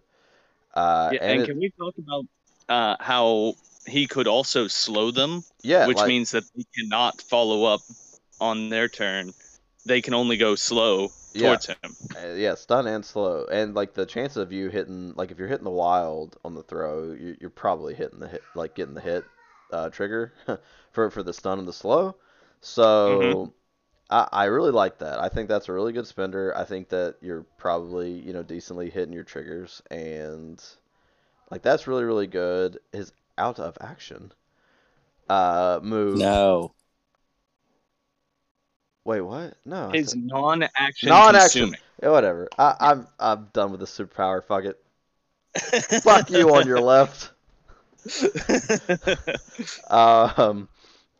[0.74, 2.26] Uh, yeah, and and it- can we talk about
[2.68, 3.54] uh, how
[3.86, 7.82] he could also slow them, yeah, which like- means that he cannot follow up
[8.40, 9.34] on their turn.
[9.86, 11.60] They can only go slow Yeah.
[11.60, 11.98] towards him.
[12.16, 15.50] Uh, yeah, stun and slow, and like the chance of you hitting, like if you're
[15.50, 19.02] hitting the wild on the throw, you, you're probably hitting the hit, like getting the
[19.02, 19.30] hit
[19.72, 20.34] uh, trigger
[20.92, 22.16] for for the stun and the slow.
[22.62, 23.54] So
[24.10, 25.20] I, I really like that.
[25.20, 26.56] I think that's a really good spender.
[26.58, 30.64] I think that you're probably you know decently hitting your triggers, and
[31.52, 32.80] like that's really really good.
[32.92, 34.32] His out of action
[35.30, 36.28] uh move.
[36.28, 36.74] No,
[39.06, 39.56] Wait, what?
[39.66, 39.90] No.
[39.92, 41.62] His said- non-action, Non-action.
[41.62, 41.80] consuming.
[42.04, 42.50] Yeah, whatever.
[42.58, 44.44] I, I'm I'm done with the superpower.
[44.44, 44.82] Fuck it.
[46.04, 47.32] Fuck you on your left.
[49.90, 50.68] Um,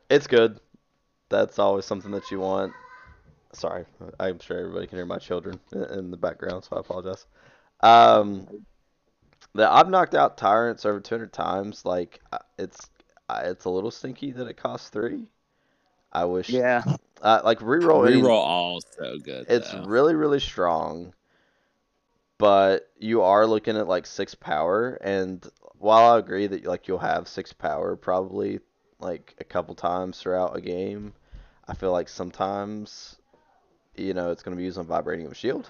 [0.10, 0.60] it's good.
[1.30, 2.74] That's always something that you want.
[3.54, 3.86] Sorry,
[4.20, 7.26] I'm sure everybody can hear my children in- the background, so I apologize.
[7.82, 8.66] Um,
[9.54, 11.86] the I've knocked out tyrants over 200 times.
[11.86, 12.90] Like uh, it's
[13.30, 15.26] uh, it's a little stinky that it costs three.
[16.16, 16.50] I wish.
[16.50, 16.84] yeah.
[17.22, 18.08] Uh, like reroll.
[18.08, 19.46] any- reroll all so good.
[19.50, 19.84] it's though.
[19.86, 21.14] really really strong
[22.38, 25.48] but you are looking at like six power and
[25.80, 28.60] while i agree that like you'll have six power probably
[29.00, 31.14] like a couple times throughout a game
[31.68, 33.16] i feel like sometimes
[33.96, 35.70] you know it's going to be used on vibranium shield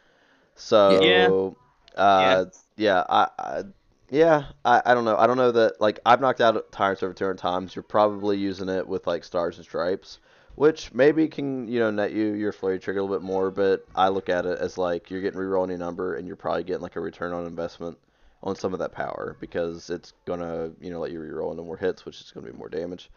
[0.54, 1.56] so
[1.96, 2.02] Yeah.
[2.02, 2.44] uh
[2.76, 3.62] yeah, I, I
[4.10, 7.14] yeah I, I don't know i don't know that like i've knocked out tyrants over
[7.14, 10.18] 200 times you're probably using it with like stars and stripes
[10.60, 13.86] which maybe can you know net you your flurry trigger a little bit more, but
[13.94, 16.82] I look at it as like you're getting reroll any number and you're probably getting
[16.82, 17.96] like a return on investment
[18.42, 21.78] on some of that power because it's gonna you know let you reroll into more
[21.78, 23.10] hits, which is gonna be more damage.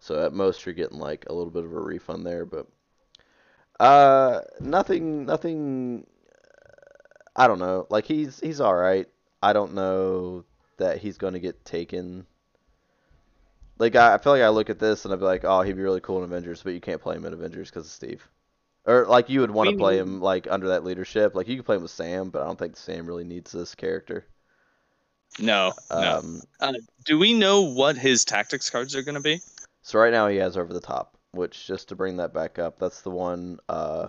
[0.00, 2.66] So at most you're getting like a little bit of a refund there, but
[3.78, 6.04] uh nothing nothing
[7.36, 7.86] I don't know.
[7.90, 9.06] Like he's he's all right.
[9.42, 10.44] I don't know
[10.78, 12.26] that he's going to get taken.
[13.78, 15.76] Like I, I feel like I look at this and I'd be like, oh, he'd
[15.76, 18.26] be really cool in Avengers, but you can't play him in Avengers because of Steve.
[18.86, 21.34] Or like you would want to play him like under that leadership.
[21.34, 23.74] Like you could play him with Sam, but I don't think Sam really needs this
[23.74, 24.24] character.
[25.38, 26.40] No, no.
[26.60, 26.74] Um,
[27.04, 29.40] Do we know what his tactics cards are going to be?
[29.82, 32.78] So right now he has over the top, which just to bring that back up,
[32.78, 34.08] that's the one uh,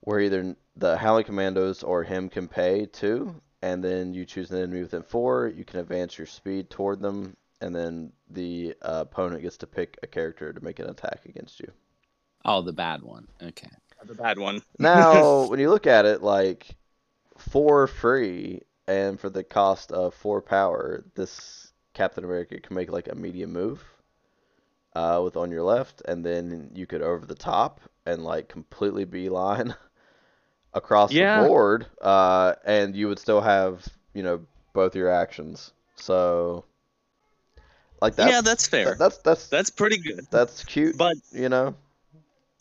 [0.00, 4.58] where either the Howling Commandos or him can pay two, and then you choose an
[4.58, 5.48] enemy within four.
[5.48, 9.98] You can advance your speed toward them, and then the uh, opponent gets to pick
[10.02, 11.70] a character to make an attack against you.
[12.44, 13.28] Oh, the bad one.
[13.42, 13.68] Okay.
[14.04, 14.62] The bad one.
[14.78, 16.74] Now, when you look at it, like
[17.36, 23.08] for free and for the cost of four power, this Captain America can make like
[23.08, 23.84] a medium move
[24.94, 29.04] uh, with on your left, and then you could over the top and like completely
[29.04, 29.74] beeline
[30.74, 31.42] across Yeah.
[31.42, 34.40] the board, uh, and you would still have you know
[34.72, 35.72] both your actions.
[35.96, 36.64] So,
[38.00, 38.30] like that.
[38.30, 38.94] yeah, that's fair.
[38.98, 40.26] that's that's That's pretty good.
[40.30, 40.96] that's cute.
[40.96, 41.74] But you know.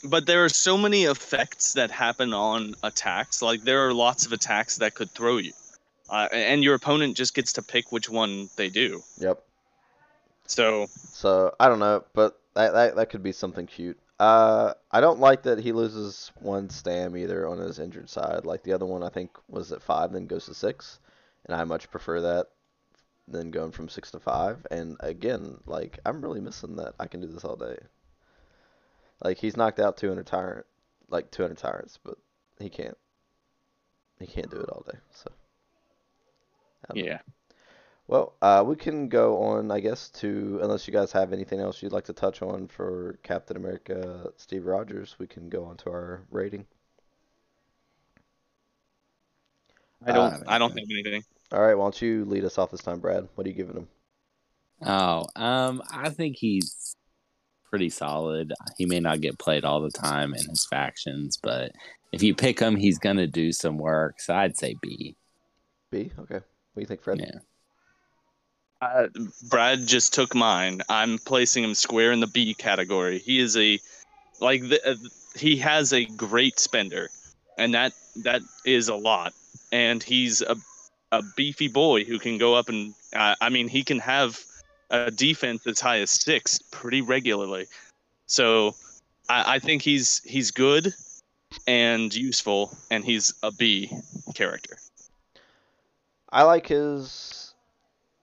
[0.03, 3.41] but there are so many effects that happen on attacks.
[3.41, 5.53] Like there are lots of attacks that could throw you,
[6.10, 9.01] uh, and your opponent just gets to pick which one they do.
[9.20, 9.41] Yep.
[10.47, 13.99] So So I don't know, but that that, that could be something cute.
[14.20, 18.45] Uh, I don't like that he loses one stam either on his injured side.
[18.45, 20.99] Like the other one, I think was at five, then goes to six,
[21.45, 22.47] and I much prefer that
[23.28, 24.65] than going from six to five.
[24.72, 26.95] And again, like I'm really missing that.
[26.99, 27.78] I can do this all day.
[29.24, 30.65] Like he's knocked out 200 tyrant,
[31.09, 32.17] like 200 tyrants, but
[32.59, 32.97] he can't.
[34.20, 34.97] He can't do it all day.
[35.11, 35.32] So.
[36.93, 37.03] Yeah.
[37.03, 37.20] know.
[38.10, 41.60] Yeah, Well, uh, we can go on, I guess, to unless you guys have anything
[41.60, 45.78] else you'd like to touch on for Captain America, Steve Rogers, we can go on
[45.78, 46.66] to our rating.
[50.05, 51.24] I don't Uh, I don't have anything.
[51.51, 53.28] All right, why don't you lead us off this time, Brad?
[53.36, 53.88] What are you giving him?
[54.82, 56.95] Oh, um, I think he's
[57.70, 58.53] pretty solid.
[58.78, 61.72] He may not get played all the time in his factions, but
[62.12, 64.22] if you pick him, he's gonna do some work.
[64.22, 65.16] So I'd say B.
[65.91, 66.12] B.
[66.20, 66.36] Okay.
[66.36, 67.20] What do you think, Fred?
[67.20, 67.39] Yeah.
[68.82, 69.08] Uh,
[69.50, 70.82] Brad just took mine.
[70.88, 73.20] I'm placing him square in the B category.
[73.20, 73.80] He is a
[74.40, 74.96] like the, uh,
[75.36, 77.10] he has a great spender,
[77.58, 79.34] and that that is a lot.
[79.72, 80.56] And he's a
[81.12, 84.40] a beefy boy who can go up and uh, I mean he can have
[84.90, 87.66] a defense as high as six pretty regularly.
[88.28, 88.76] So
[89.28, 90.94] I, I think he's he's good
[91.68, 93.92] and useful, and he's a B
[94.36, 94.78] character.
[96.32, 97.49] I like his,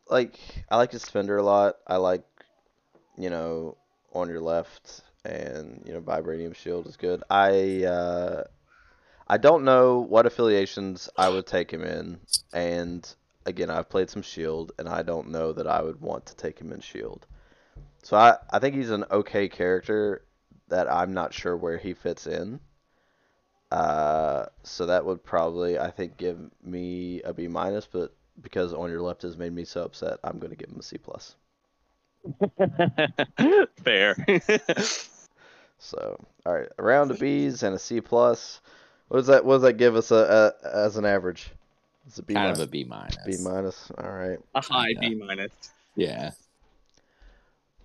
[0.09, 0.39] like
[0.71, 1.77] I like his spender a lot.
[1.87, 2.25] I like,
[3.17, 3.77] you know,
[4.13, 7.23] on your left and you know vibranium shield is good.
[7.29, 8.45] I uh,
[9.27, 12.21] I don't know what affiliations I would take him in,
[12.53, 13.09] and
[13.45, 16.59] again I've played some shield, and I don't know that I would want to take
[16.59, 17.27] him in shield.
[18.03, 20.25] So I I think he's an okay character
[20.69, 22.61] that I'm not sure where he fits in.
[23.71, 28.91] Uh, so that would probably, I think, give me a B minus, but because on
[28.91, 31.34] your left has made me so upset, I'm going to give him a C plus.
[33.84, 34.16] Fair.
[35.78, 38.62] So, all right, a round of B's and a C plus.
[39.09, 39.45] What does that?
[39.45, 41.51] What does that give us a, a as an average?
[42.07, 42.61] It's a B kind minus.
[42.61, 43.16] of a B minus.
[43.26, 43.91] B minus.
[43.99, 44.39] All right.
[44.55, 45.01] a high Yeah.
[45.01, 45.53] B minus.
[45.95, 46.30] Yeah.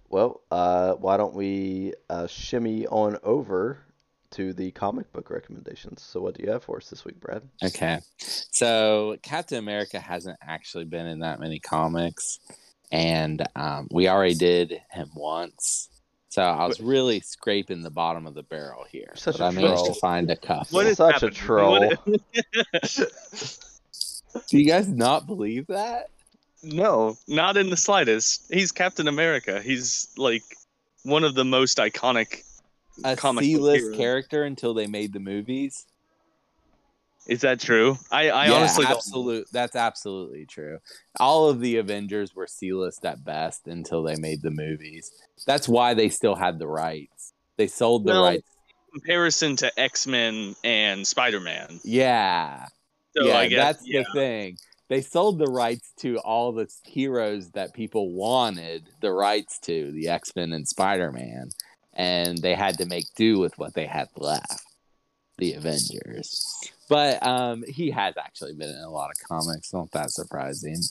[0.09, 3.79] Well, uh, why don't we uh, shimmy on over
[4.31, 6.01] to the comic book recommendations?
[6.01, 7.41] So, what do you have for us this week, Brad?
[7.63, 7.99] Okay.
[8.17, 12.39] So Captain America hasn't actually been in that many comics,
[12.91, 15.87] and um, we already did him once.
[16.29, 19.51] So I was really scraping the bottom of the barrel here, Such but a I
[19.51, 19.93] managed troll.
[19.93, 20.65] to find a couple.
[20.77, 21.89] What is Such a troll.
[22.05, 22.21] What-
[24.47, 26.07] Do you guys not believe that?
[26.63, 28.45] no, not in the slightest.
[28.53, 29.61] He's Captain America.
[29.61, 30.43] He's like
[31.03, 32.43] one of the most iconic.
[33.03, 35.85] A C-list character until they made the movies.
[37.27, 37.97] Is that true?
[38.11, 39.47] I, I yeah, honestly absolute.
[39.51, 40.79] That's absolutely true.
[41.19, 45.11] All of the Avengers were C-list at best until they made the movies.
[45.45, 47.33] That's why they still had the rights.
[47.57, 48.47] They sold the Well, rights.
[48.91, 51.79] Comparison to X Men and Spider Man.
[51.83, 52.65] Yeah,
[53.15, 54.03] So yeah, I guess that's yeah.
[54.03, 54.57] the thing.
[54.89, 60.09] They sold the rights to all the heroes that people wanted the rights to, the
[60.09, 61.49] X Men and Spider Man,
[61.93, 64.63] and they had to make do with what they had left,
[65.37, 66.71] the Avengers.
[66.89, 70.81] But um, he has actually been in a lot of comics, not that surprising.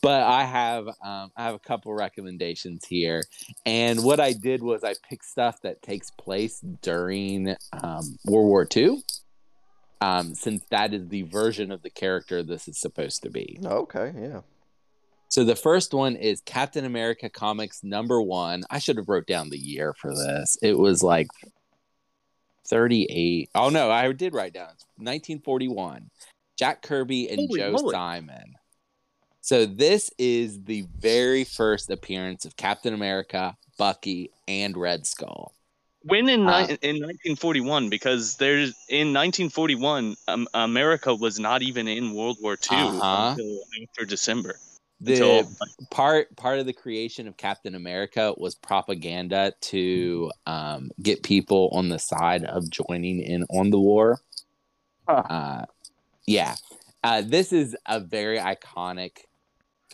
[0.00, 3.22] But I have um, I have a couple recommendations here,
[3.66, 8.66] and what I did was I picked stuff that takes place during um, World War
[8.74, 9.02] II
[10.00, 13.58] um, since that is the version of the character this is supposed to be.
[13.64, 14.40] Okay, yeah.
[15.30, 18.64] So the first one is Captain America Comics number one.
[18.68, 20.58] I should have wrote down the year for this.
[20.60, 21.28] It was like
[22.66, 23.48] 38.
[23.54, 26.10] Oh no, I did write down 1941.
[26.56, 27.92] Jack Kirby and Holy Joe moly.
[27.94, 28.54] Simon.
[29.40, 35.54] So this is the very first appearance of Captain America, Bucky, and Red Skull.
[36.02, 41.86] When in Uh, ni- in 1941, because there's in 1941, um, America was not even
[41.86, 43.30] in World War II Uh-huh.
[43.38, 44.58] until after December.
[45.00, 45.50] The Until
[45.90, 51.88] part part of the creation of Captain America was propaganda to um, get people on
[51.88, 54.20] the side of joining in on the war.
[55.08, 55.24] Huh.
[55.28, 55.64] Uh,
[56.26, 56.56] yeah,
[57.04, 59.20] uh, this is a very iconic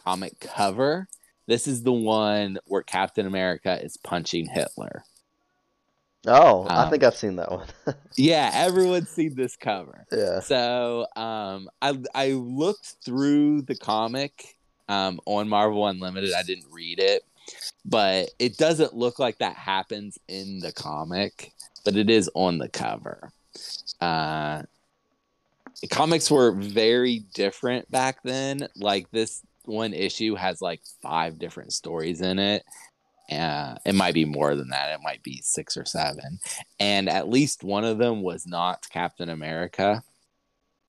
[0.04, 1.08] comic cover.
[1.46, 5.04] This is the one where Captain America is punching Hitler.
[6.26, 7.66] Oh, I Um, think I've seen that one.
[8.16, 10.06] Yeah, everyone's seen this cover.
[10.12, 10.40] yeah.
[10.40, 14.55] So um, I I looked through the comic
[14.88, 16.32] um, on Marvel Unlimited.
[16.32, 17.22] I didn't read it,
[17.84, 21.52] but it doesn't look like that happens in the comic,
[21.84, 23.30] but it is on the cover.
[24.00, 24.62] Uh,
[25.90, 28.68] comics were very different back then.
[28.76, 32.64] Like this one issue has like five different stories in it.
[33.30, 34.92] Uh, it might be more than that.
[34.92, 36.38] It might be six or seven
[36.78, 40.02] and at least one of them was not Captain America.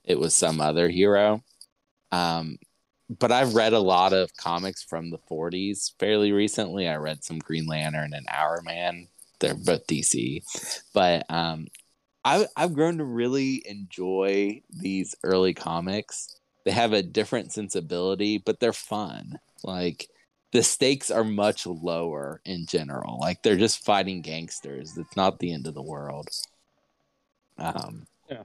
[0.04, 1.44] It was some other hero.
[2.12, 2.58] Um,
[3.10, 6.88] but I've read a lot of comics from the 40s fairly recently.
[6.88, 9.08] I read some Green Lantern and Hourman.
[9.40, 10.44] They're both DC,
[10.94, 11.68] but um,
[12.26, 16.36] I, I've grown to really enjoy these early comics.
[16.66, 19.40] They have a different sensibility, but they're fun.
[19.64, 20.10] Like
[20.52, 23.20] the stakes are much lower in general.
[23.20, 24.98] Like they're just fighting gangsters.
[24.98, 26.28] It's not the end of the world.
[27.58, 28.44] Um, Yeah.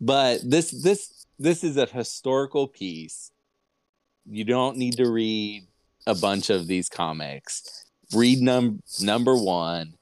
[0.00, 3.30] But this this this is a historical piece.
[4.26, 5.66] You don't need to read
[6.06, 7.84] a bunch of these comics.
[8.14, 9.94] Read num number one.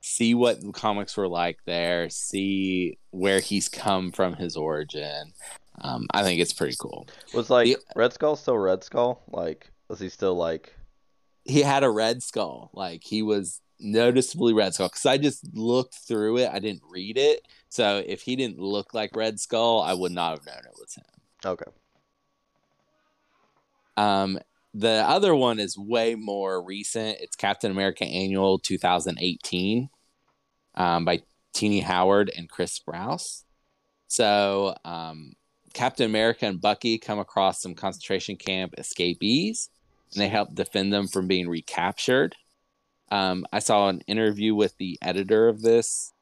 [0.00, 2.10] See what the comics were like there.
[2.10, 5.32] See where he's come from, his origin.
[5.80, 7.08] Um, I think it's pretty cool.
[7.34, 7.76] Was like Yeah.
[7.96, 9.22] Red Skull still Red Skull?
[9.28, 10.74] Like, was he still like?
[11.44, 12.70] he had a red skull.
[12.72, 14.88] Like he was noticeably red skull.
[14.88, 16.50] Because I just looked through it.
[16.52, 17.46] I didn't read it.
[17.68, 20.94] So if he didn't look like Red Skull, I would not have known it was
[20.94, 21.04] him.
[21.44, 21.64] Okay.
[23.96, 24.38] Um,
[24.74, 27.18] the other one is way more recent.
[27.20, 29.90] It's Captain America Annual 2018
[30.74, 31.22] um, by
[31.52, 33.44] Tini Howard and Chris Sprouse.
[34.08, 35.32] So um,
[35.74, 39.68] Captain America and Bucky come across some concentration camp escapees,
[40.12, 42.36] and they help defend them from being recaptured.
[43.10, 46.12] Um, I saw an interview with the editor of this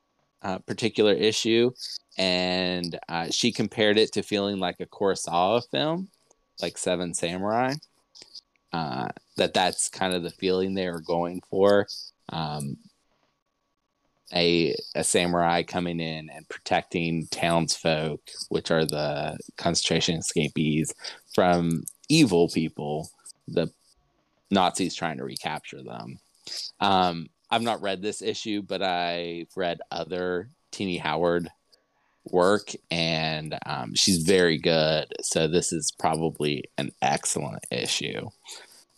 [0.42, 1.70] uh, particular issue,
[2.18, 6.08] and uh, she compared it to feeling like a Kurosawa film,
[6.62, 7.74] like Seven Samurai.
[8.72, 11.86] Uh, that that's kind of the feeling they were going for.
[12.28, 12.76] Um,
[14.32, 20.94] a a samurai coming in and protecting townsfolk, which are the concentration escapees,
[21.34, 23.10] from evil people,
[23.48, 23.70] the
[24.50, 26.18] Nazis trying to recapture them.
[26.80, 31.48] Um, I've not read this issue, but I've read other Tini Howard
[32.32, 35.06] work, and um, she's very good.
[35.22, 38.28] So this is probably an excellent issue.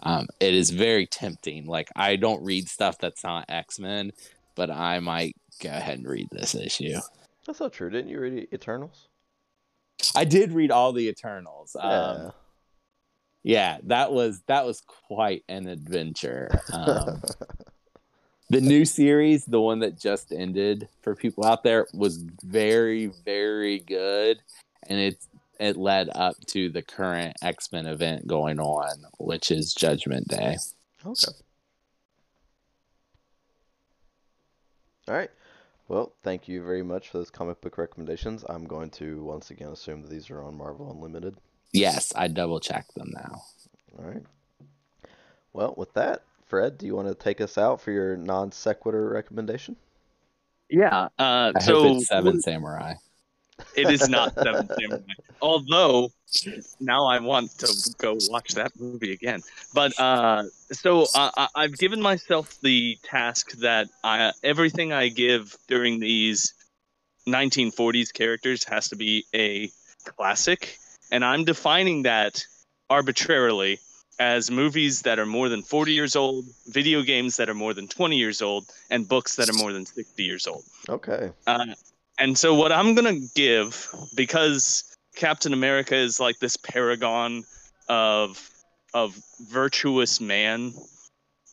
[0.01, 1.67] Um, it is very tempting.
[1.67, 4.13] Like I don't read stuff that's not X Men,
[4.55, 6.99] but I might go ahead and read this issue.
[7.47, 7.91] That's not true.
[7.91, 9.09] Didn't you read Eternals?
[10.15, 11.77] I did read all the Eternals.
[11.79, 11.83] Yeah.
[11.83, 12.33] Um,
[13.45, 16.49] yeah, that was that was quite an adventure.
[16.73, 17.23] Um,
[18.53, 23.79] the new series, the one that just ended for people out there, was very, very
[23.79, 24.43] good,
[24.89, 25.27] and it's
[25.59, 30.59] it led up to the current X Men event going on, which is Judgment Day.
[31.05, 31.33] okay.
[35.09, 35.31] All right.
[35.89, 38.45] Well, thank you very much for those comic book recommendations.
[38.49, 41.37] I'm going to once again assume that these are on Marvel Unlimited.
[41.73, 43.43] Yes, I double checked them now.
[43.99, 44.23] All right.
[45.55, 46.23] Well, with that,
[46.53, 49.75] Fred, do you want to take us out for your non sequitur recommendation?
[50.69, 51.09] Yeah.
[51.19, 52.93] Uh, I so hope it's Seven Samurai.
[53.75, 55.01] it is not Seven Samurai.
[55.41, 56.13] Although
[56.79, 59.41] now I want to go watch that movie again.
[59.73, 60.43] But uh,
[60.73, 66.53] so I, I, I've given myself the task that I, everything I give during these
[67.27, 69.71] 1940s characters has to be a
[70.05, 70.77] classic,
[71.11, 72.45] and I'm defining that
[72.91, 73.79] arbitrarily
[74.23, 77.89] as movies that are more than 40 years old, video games that are more than
[77.89, 80.65] 20 years old, and books that are more than 60 years old.
[80.89, 81.31] Okay.
[81.47, 81.75] Uh,
[82.19, 84.85] And so what I'm gonna give because
[85.17, 87.45] Captain America is like this paragon
[87.89, 88.49] of
[88.95, 90.75] of virtuous man.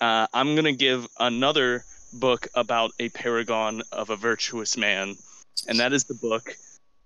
[0.02, 5.16] Uh, I'm gonna give another book about a paragon of a virtuous man,
[5.68, 6.46] and that is the book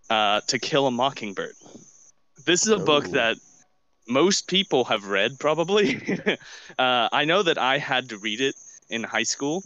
[0.09, 1.55] uh, "To Kill a Mockingbird."
[2.45, 3.37] This is a book that
[4.07, 6.19] most people have read, probably.
[6.79, 8.55] uh, I know that I had to read it
[8.89, 9.63] in high school,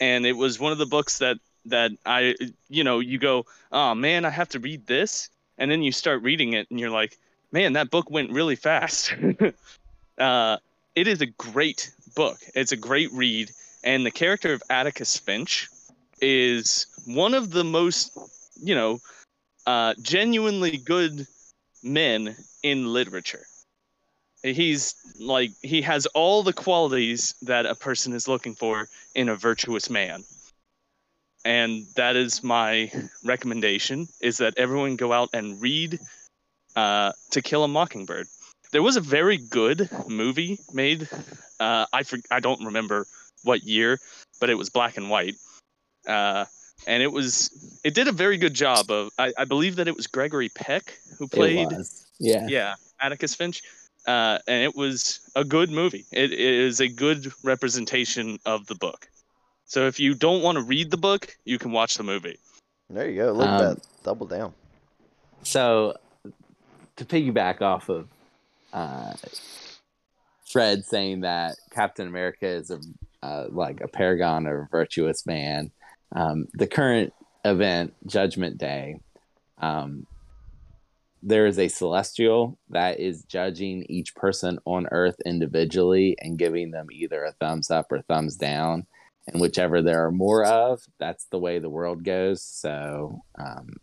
[0.00, 2.34] and it was one of the books that that I,
[2.68, 5.28] you know, you go, oh man, I have to read this,
[5.58, 7.18] and then you start reading it, and you're like,
[7.52, 9.14] man, that book went really fast.
[10.18, 10.56] uh,
[10.94, 12.38] it is a great book.
[12.54, 13.50] It's a great read,
[13.84, 15.68] and the character of Atticus Finch
[16.20, 18.16] is one of the most,
[18.60, 19.00] you know,
[19.66, 21.26] uh, genuinely good
[21.82, 23.44] men in literature.
[24.42, 29.36] He's like he has all the qualities that a person is looking for in a
[29.36, 30.24] virtuous man.
[31.44, 32.92] And that is my
[33.24, 35.98] recommendation is that everyone go out and read
[36.76, 38.26] uh, To Kill a Mockingbird.
[38.72, 41.08] There was a very good movie made.
[41.58, 43.06] Uh, I for, I don't remember
[43.42, 43.98] what year,
[44.38, 45.36] but it was black and white.
[46.06, 46.44] Uh,
[46.86, 47.50] and it was
[47.84, 50.98] it did a very good job of I, I believe that it was Gregory Peck
[51.18, 52.06] who played It was.
[52.18, 52.46] Yeah.
[52.48, 53.62] yeah atticus finch
[54.06, 58.74] uh, and it was a good movie it, it is a good representation of the
[58.74, 59.08] book
[59.66, 62.38] so if you don't want to read the book you can watch the movie
[62.88, 63.32] There you go.
[63.32, 63.86] Look at Um, that.
[64.02, 64.52] Double down.
[65.44, 65.94] So,
[66.96, 68.08] to piggyback off of
[68.72, 69.14] uh,
[70.44, 72.80] Fred saying that Captain America is a
[73.22, 75.70] uh, like a paragon or a virtuous man,
[76.12, 77.12] um, the current
[77.44, 78.98] event, Judgment Day,
[79.58, 80.06] um,
[81.22, 86.86] there is a celestial that is judging each person on Earth individually and giving them
[86.90, 88.86] either a thumbs up or thumbs down.
[89.26, 92.42] And whichever there are more of, that's the way the world goes.
[92.42, 93.74] So um,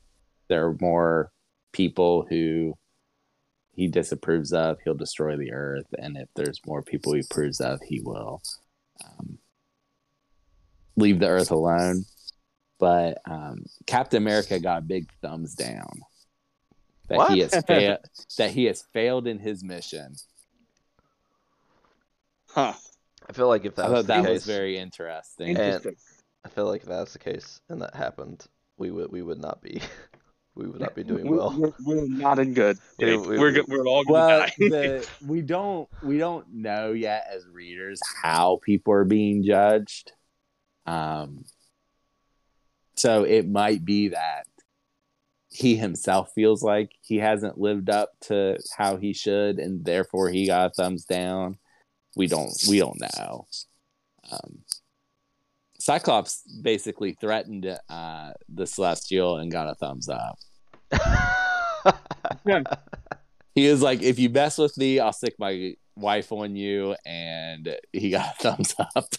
[0.48, 1.32] there are more
[1.74, 2.76] people who
[3.72, 5.86] he disapproves of, he'll destroy the earth.
[6.00, 8.42] And if there's more people he approves of, he will
[9.06, 9.38] um,
[10.96, 12.06] leave the earth alone.
[12.80, 16.02] But um, Captain America got big thumbs down
[17.10, 18.00] that he has failed.
[18.38, 20.16] that he has failed in his mission.
[22.50, 22.74] huh
[23.30, 25.50] I feel like if I that's thought the that case, was very interesting.
[25.50, 25.96] Interesting.
[26.46, 28.46] I feel like if that's the case and that happened,
[28.78, 29.82] we would we would not be
[30.56, 31.56] we would not be doing We're- well.
[31.58, 33.20] we're, we're not in good We- shape.
[33.28, 37.46] we- we're, we, we're all well, die the, we don't we don't know yet as
[37.48, 40.14] readers how people are being judged.
[40.86, 41.44] Um,
[42.96, 44.48] so it might be that
[45.58, 50.46] he himself feels like he hasn't lived up to how he should, and therefore he
[50.46, 51.58] got a thumbs down.
[52.16, 53.48] We don't we don't know.
[54.32, 54.60] Um,
[55.80, 60.38] Cyclops basically threatened uh, the Celestial and got a thumbs up.
[63.56, 66.96] He was like, if you mess with me, I'll stick my wife on you.
[67.04, 69.12] And he got a thumbs up.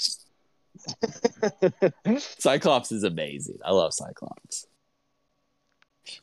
[2.39, 3.59] Cyclops is amazing.
[3.65, 4.68] I love Cyclops.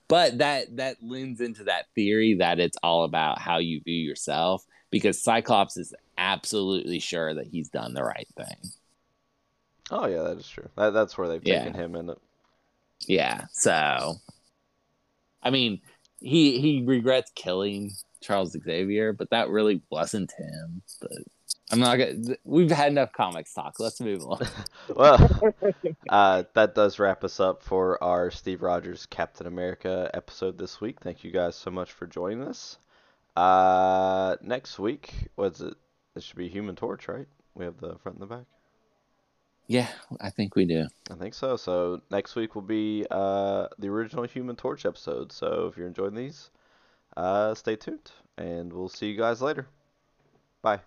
[0.08, 4.66] But that that lends into that theory that it's all about how you view yourself
[4.92, 8.72] because Cyclops is absolutely sure that he's done the right thing.
[9.92, 10.70] oh yeah, that is true.
[10.78, 11.64] That, that's where they've Yeah.
[11.66, 12.18] taken him in it.
[13.08, 13.46] Yeah.
[13.52, 14.16] So
[15.44, 15.82] I mean,
[16.20, 20.82] he he regrets killing Charles Xavier, but that really wasn't him.
[21.02, 21.12] But
[21.72, 23.80] I'm not gonna we've had enough comics talk.
[23.80, 24.40] Let's move on.
[24.96, 25.54] Well,
[26.10, 31.00] uh, that does wrap us up for our Steve Rogers Captain America episode this week.
[31.02, 32.78] Thank you guys so much for joining us.
[33.36, 35.74] Uh, next week, what's it?
[36.16, 37.28] It should be Human Torch, right?
[37.56, 38.46] We have the front and the back.
[39.68, 39.88] Yeah,
[40.22, 40.88] I think we do.
[41.10, 41.58] I think so.
[41.58, 45.32] So next week will be uh, the original Human Torch episode.
[45.32, 46.52] So if you're enjoying these,
[47.18, 49.68] uh, stay tuned, and we'll see you guys later.
[50.62, 50.80] Bye.